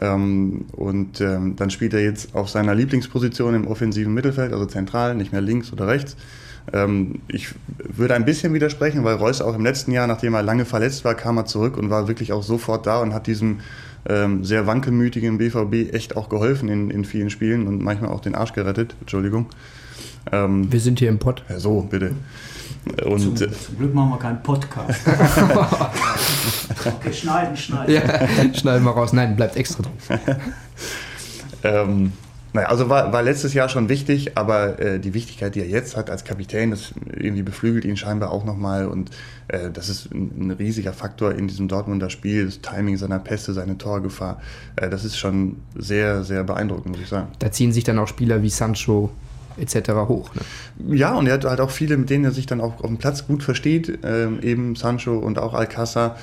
[0.00, 5.16] Ähm, und ähm, dann spielt er jetzt auf seiner Lieblingsposition im offensiven Mittelfeld, also zentral,
[5.16, 6.16] nicht mehr links oder rechts.
[6.72, 10.64] Ähm, ich würde ein bisschen widersprechen, weil Reus auch im letzten Jahr, nachdem er lange
[10.64, 13.60] verletzt war, kam er zurück und war wirklich auch sofort da und hat diesem
[14.08, 18.34] ähm, sehr wankelmütigen BVB echt auch geholfen in, in vielen Spielen und manchmal auch den
[18.34, 18.94] Arsch gerettet.
[19.00, 19.46] Entschuldigung.
[20.32, 21.42] Ähm, wir sind hier im Pott.
[21.48, 22.14] Ja, so, bitte.
[23.04, 25.00] Und, zum, zum, Glück machen wir keinen Podcast.
[26.86, 27.94] okay, schneiden, schneiden.
[27.94, 29.12] Ja, schneiden wir raus.
[29.12, 30.18] Nein, bleibt extra drin.
[31.62, 32.12] ähm,
[32.52, 35.96] naja, also war, war letztes Jahr schon wichtig, aber äh, die Wichtigkeit, die er jetzt
[35.96, 39.10] hat als Kapitän, das irgendwie beflügelt ihn scheinbar auch nochmal und
[39.48, 43.52] äh, das ist ein, ein, riesiger Faktor in diesem Dortmunder Spiel, das Timing seiner Pässe,
[43.52, 44.40] seine Torgefahr,
[44.76, 47.28] äh, das ist schon sehr, sehr beeindruckend, muss ich sagen.
[47.38, 49.10] Da ziehen sich dann auch Spieler wie Sancho
[49.56, 49.90] etc.
[50.08, 50.30] hoch.
[50.34, 50.96] Ne?
[50.96, 52.98] Ja, und er hat halt auch viele, mit denen er sich dann auch auf dem
[52.98, 56.16] Platz gut versteht, ähm, eben Sancho und auch Alcázar,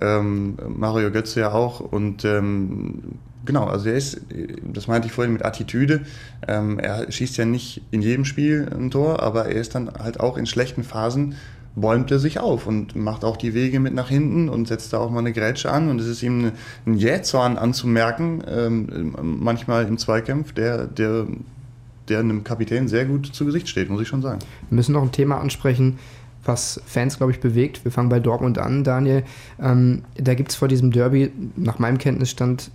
[0.00, 4.20] ähm, Mario Götze ja auch und ähm, Genau, also er ist,
[4.62, 6.02] das meinte ich vorhin mit Attitüde,
[6.46, 10.20] ähm, er schießt ja nicht in jedem Spiel ein Tor, aber er ist dann halt
[10.20, 11.34] auch in schlechten Phasen,
[11.74, 14.98] bäumt er sich auf und macht auch die Wege mit nach hinten und setzt da
[14.98, 16.52] auch mal eine Grätsche an und es ist ihm
[16.86, 21.26] ein Jähzorn anzumerken, ähm, manchmal im Zweikampf, der, der,
[22.08, 24.40] der einem Kapitän sehr gut zu Gesicht steht, muss ich schon sagen.
[24.68, 25.98] Wir müssen noch ein Thema ansprechen,
[26.44, 27.84] was Fans, glaube ich, bewegt.
[27.84, 29.24] Wir fangen bei Dortmund an, Daniel.
[29.60, 32.70] Ähm, da gibt es vor diesem Derby, nach meinem Kenntnisstand,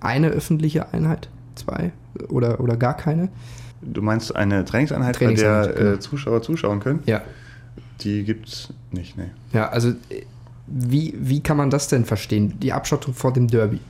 [0.00, 1.28] eine öffentliche Einheit?
[1.54, 1.92] Zwei?
[2.28, 3.28] Oder, oder gar keine?
[3.82, 5.96] Du meinst eine Trainingseinheit, Trainingseinheit bei der genau.
[5.96, 7.00] äh, Zuschauer zuschauen können?
[7.06, 7.22] Ja.
[8.00, 9.30] Die gibt es nicht, ne.
[9.52, 9.92] Ja, also
[10.66, 12.58] wie, wie kann man das denn verstehen?
[12.60, 13.80] Die Abschottung vor dem Derby?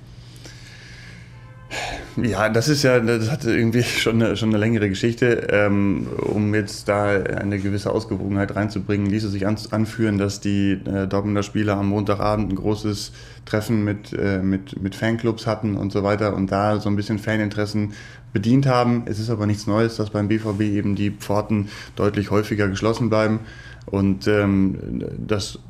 [2.17, 5.49] Ja, das ist ja, das hat irgendwie schon eine, schon eine längere Geschichte.
[5.51, 10.73] Ähm, um jetzt da eine gewisse Ausgewogenheit reinzubringen, ließ es sich an, anführen, dass die
[10.73, 13.13] äh, Dortmunder Spieler am Montagabend ein großes
[13.45, 17.19] Treffen mit, äh, mit, mit Fanclubs hatten und so weiter und da so ein bisschen
[17.19, 17.93] Faninteressen
[18.33, 19.03] bedient haben.
[19.07, 23.41] Es ist aber nichts Neues, dass beim BVB eben die Pforten deutlich häufiger geschlossen bleiben.
[23.91, 24.79] Und ähm,
[25.19, 25.61] das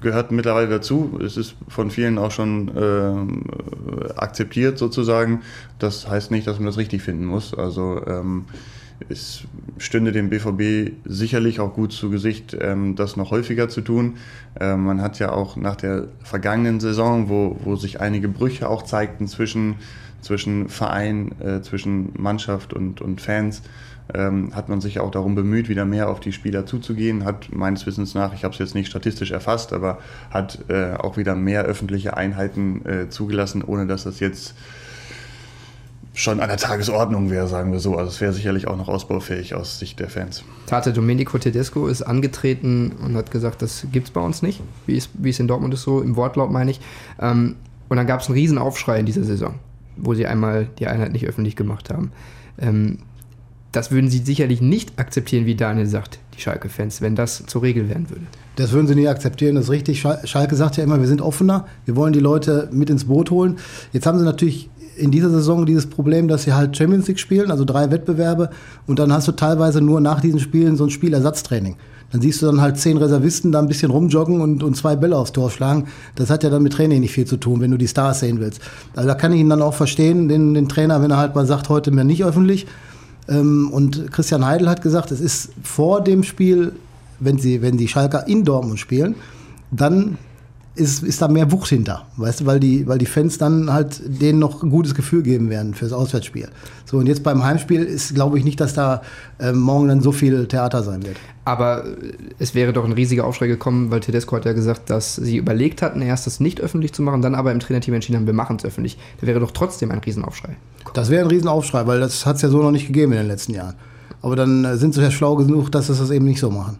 [0.00, 1.18] gehört mittlerweile dazu.
[1.24, 5.42] Es ist von vielen auch schon äh, akzeptiert sozusagen.
[5.78, 7.52] Das heißt nicht, dass man das richtig finden muss.
[7.52, 8.44] Also ähm,
[9.08, 9.42] es
[9.78, 14.14] stünde dem BVB sicherlich auch gut zu Gesicht, ähm, das noch häufiger zu tun.
[14.60, 18.82] Ähm, man hat ja auch nach der vergangenen Saison, wo, wo sich einige Brüche auch
[18.82, 19.76] zeigten zwischen,
[20.20, 23.62] zwischen Verein, äh, zwischen Mannschaft und, und Fans,
[24.12, 27.86] ähm, hat man sich auch darum bemüht, wieder mehr auf die Spieler zuzugehen, hat meines
[27.86, 29.98] Wissens nach, ich habe es jetzt nicht statistisch erfasst, aber
[30.30, 34.54] hat äh, auch wieder mehr öffentliche Einheiten äh, zugelassen, ohne dass das jetzt
[36.12, 37.96] schon an der Tagesordnung wäre, sagen wir so.
[37.96, 40.44] Also es wäre sicherlich auch noch ausbaufähig aus Sicht der Fans.
[40.66, 44.96] Tate Domenico Tedesco ist angetreten und hat gesagt, das gibt es bei uns nicht, wie
[44.96, 46.80] es, wie es in Dortmund ist so, im Wortlaut meine ich.
[47.20, 47.56] Ähm,
[47.88, 49.54] und dann gab es einen riesen Aufschrei in dieser Saison,
[49.96, 52.12] wo sie einmal die Einheit nicht öffentlich gemacht haben.
[53.74, 57.88] Das würden sie sicherlich nicht akzeptieren, wie Daniel sagt, die Schalke-Fans, wenn das zur Regel
[57.88, 58.22] werden würde.
[58.54, 60.00] Das würden sie nicht akzeptieren, das ist richtig.
[60.00, 63.56] Schalke sagt ja immer, wir sind offener, wir wollen die Leute mit ins Boot holen.
[63.92, 67.50] Jetzt haben sie natürlich in dieser Saison dieses Problem, dass sie halt Champions League spielen,
[67.50, 68.50] also drei Wettbewerbe,
[68.86, 71.74] und dann hast du teilweise nur nach diesen Spielen so ein Spielersatztraining.
[72.12, 75.16] Dann siehst du dann halt zehn Reservisten da ein bisschen rumjoggen und, und zwei Bälle
[75.16, 75.88] aufs Tor schlagen.
[76.14, 78.38] Das hat ja dann mit Training nicht viel zu tun, wenn du die Stars sehen
[78.38, 78.60] willst.
[78.94, 81.44] Also da kann ich ihn dann auch verstehen, den, den Trainer, wenn er halt mal
[81.44, 82.68] sagt, heute mehr nicht öffentlich.
[83.28, 86.72] Ähm, und Christian Heidel hat gesagt, es ist vor dem Spiel
[87.20, 89.14] wenn sie, wenn die Schalker in Dortmund spielen,
[89.70, 90.18] dann
[90.76, 94.00] ist, ist da mehr Wucht hinter, weißt du, weil die, weil die Fans dann halt
[94.04, 96.48] denen noch ein gutes Gefühl geben werden fürs Auswärtsspiel.
[96.84, 99.02] So, und jetzt beim Heimspiel ist, glaube ich, nicht, dass da
[99.38, 101.16] äh, morgen dann so viel Theater sein wird.
[101.44, 101.90] Aber äh,
[102.38, 105.80] es wäre doch ein riesiger Aufschrei gekommen, weil Tedesco hat ja gesagt, dass sie überlegt
[105.80, 108.56] hatten, erst das nicht öffentlich zu machen, dann aber im Trainerteam entschieden haben, wir machen
[108.56, 108.98] es öffentlich.
[109.20, 110.56] Da wäre doch trotzdem ein Riesenaufschrei.
[110.92, 113.28] Das wäre ein Riesenaufschrei, weil das hat es ja so noch nicht gegeben in den
[113.28, 113.74] letzten Jahren.
[114.22, 116.78] Aber dann äh, sind sie ja schlau genug, dass sie das eben nicht so machen.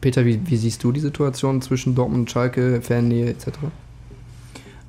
[0.00, 3.48] Peter, wie, wie siehst du die Situation zwischen Dortmund und Schalke, Fannähe etc.?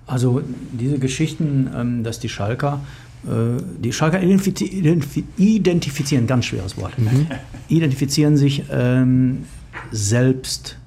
[0.06, 0.42] Also
[0.72, 2.82] diese Geschichten, ähm, dass die Schalker,
[3.26, 7.28] äh, die Schalker identifizieren, ganz schweres Wort, mhm.
[7.68, 9.46] identifizieren sich ähm,
[9.92, 10.78] selbst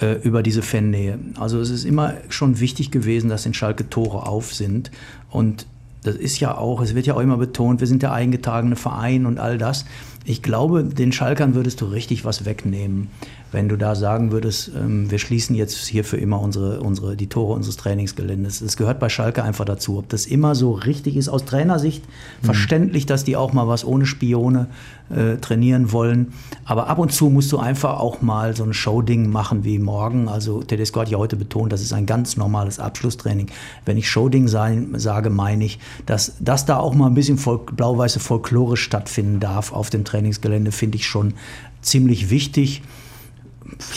[0.00, 1.18] äh, über diese Fannähe.
[1.40, 4.90] Also es ist immer schon wichtig gewesen, dass in Schalke Tore auf sind
[5.30, 5.66] und
[6.02, 9.26] das ist ja auch, es wird ja auch immer betont, wir sind der eingetragene Verein
[9.26, 9.86] und all das.
[10.28, 13.10] Ich glaube, den Schalkern würdest du richtig was wegnehmen,
[13.52, 17.28] wenn du da sagen würdest, ähm, wir schließen jetzt hier für immer unsere, unsere, die
[17.28, 18.60] Tore unseres Trainingsgeländes.
[18.60, 19.98] Es gehört bei Schalke einfach dazu.
[19.98, 22.44] Ob das immer so richtig ist, aus Trainersicht mhm.
[22.44, 24.66] verständlich, dass die auch mal was ohne Spione
[25.08, 26.32] äh, trainieren wollen.
[26.64, 30.28] Aber ab und zu musst du einfach auch mal so ein Showding machen wie morgen.
[30.28, 33.46] Also Tedesco hat ja heute betont, das ist ein ganz normales Abschlusstraining.
[33.84, 38.18] Wenn ich Showding sein, sage, meine ich, dass, dass da auch mal ein bisschen blau-weiße
[38.18, 41.34] Folklore stattfinden darf auf dem Trainingsgelände, finde ich schon
[41.82, 42.82] ziemlich wichtig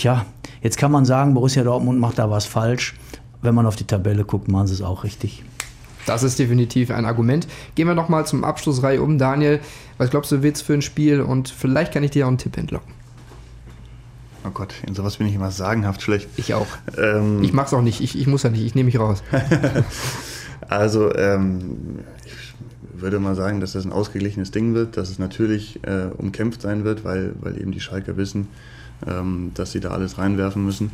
[0.01, 0.25] ja,
[0.61, 2.95] jetzt kann man sagen, Borussia Dortmund macht da was falsch.
[3.41, 5.43] Wenn man auf die Tabelle guckt, machen sie es auch richtig.
[6.05, 7.47] Das ist definitiv ein Argument.
[7.75, 9.17] Gehen wir nochmal zum Abschlussreihe um.
[9.17, 9.59] Daniel,
[9.97, 11.21] was glaubst du, wird's für ein Spiel?
[11.21, 12.93] Und vielleicht kann ich dir auch einen Tipp entlocken.
[14.45, 16.27] Oh Gott, in sowas bin ich immer sagenhaft schlecht.
[16.37, 16.67] Ich auch.
[16.97, 18.01] Ähm, ich mach's auch nicht.
[18.01, 18.65] Ich, ich muss ja nicht.
[18.65, 19.21] Ich nehme mich raus.
[20.69, 22.48] also, ähm, ich
[23.01, 26.83] würde mal sagen, dass das ein ausgeglichenes Ding wird, dass es natürlich äh, umkämpft sein
[26.83, 28.47] wird, weil, weil eben die Schalker wissen,
[29.07, 30.91] ähm, dass sie da alles reinwerfen müssen.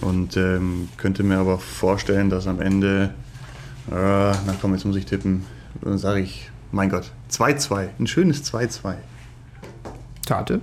[0.00, 3.10] Und ähm, könnte mir aber vorstellen, dass am Ende,
[3.90, 5.44] äh, na komm, jetzt muss ich tippen,
[5.82, 8.94] dann sage ich, mein Gott, 2-2, ein schönes 2-2.
[10.26, 10.60] Tate?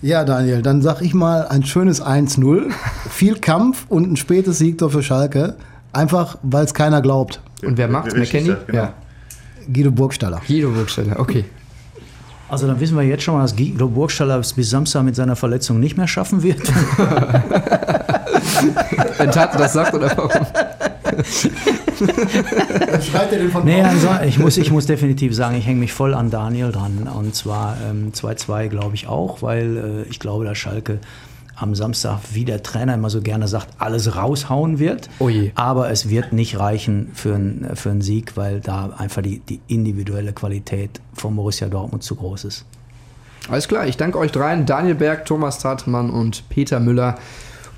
[0.00, 2.70] Ja, Daniel, dann sag ich mal ein schönes 1-0,
[3.10, 5.56] viel Kampf und ein spätes Siegtor für Schalke.
[5.92, 7.40] Einfach, weil es keiner glaubt.
[7.62, 8.54] Und wer macht McKenny?
[8.66, 8.76] Genau.
[8.76, 8.94] Ja.
[9.72, 10.40] Guido Burgstaller.
[10.46, 11.44] Guido Burgstaller, okay.
[12.48, 15.34] Also dann wissen wir jetzt schon mal, dass Guido Burgstaller es bis Samstag mit seiner
[15.36, 16.60] Verletzung nicht mehr schaffen wird.
[19.18, 20.30] Wenn Tate das sagt oder warum?
[23.02, 25.92] Schreit er den von nee, also ich, muss, ich muss definitiv sagen, ich hänge mich
[25.92, 27.08] voll an Daniel dran.
[27.12, 27.76] Und zwar
[28.12, 30.98] 2-2 ähm, glaube ich auch, weil äh, ich glaube, dass Schalke
[31.56, 35.08] am Samstag, wie der Trainer immer so gerne sagt, alles raushauen wird.
[35.18, 35.52] Oh je.
[35.54, 39.60] Aber es wird nicht reichen für, ein, für einen Sieg, weil da einfach die, die
[39.68, 42.64] individuelle Qualität von Borussia Dortmund zu groß ist.
[43.48, 47.16] Alles klar, ich danke euch dreien, Daniel Berg, Thomas Tatemann und Peter Müller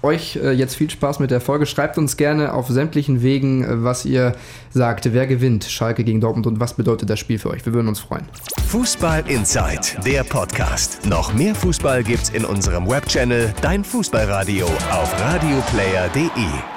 [0.03, 1.67] euch äh, jetzt viel Spaß mit der Folge.
[1.67, 4.35] Schreibt uns gerne auf sämtlichen Wegen, äh, was ihr
[4.71, 5.13] sagt.
[5.13, 7.65] Wer gewinnt Schalke gegen Dortmund und was bedeutet das Spiel für euch?
[7.67, 8.25] Wir würden uns freuen.
[8.69, 11.07] Fußball Inside, der Podcast.
[11.07, 16.76] Noch mehr Fußball gibt's in unserem Webchannel Dein Fußballradio auf radioplayer.de.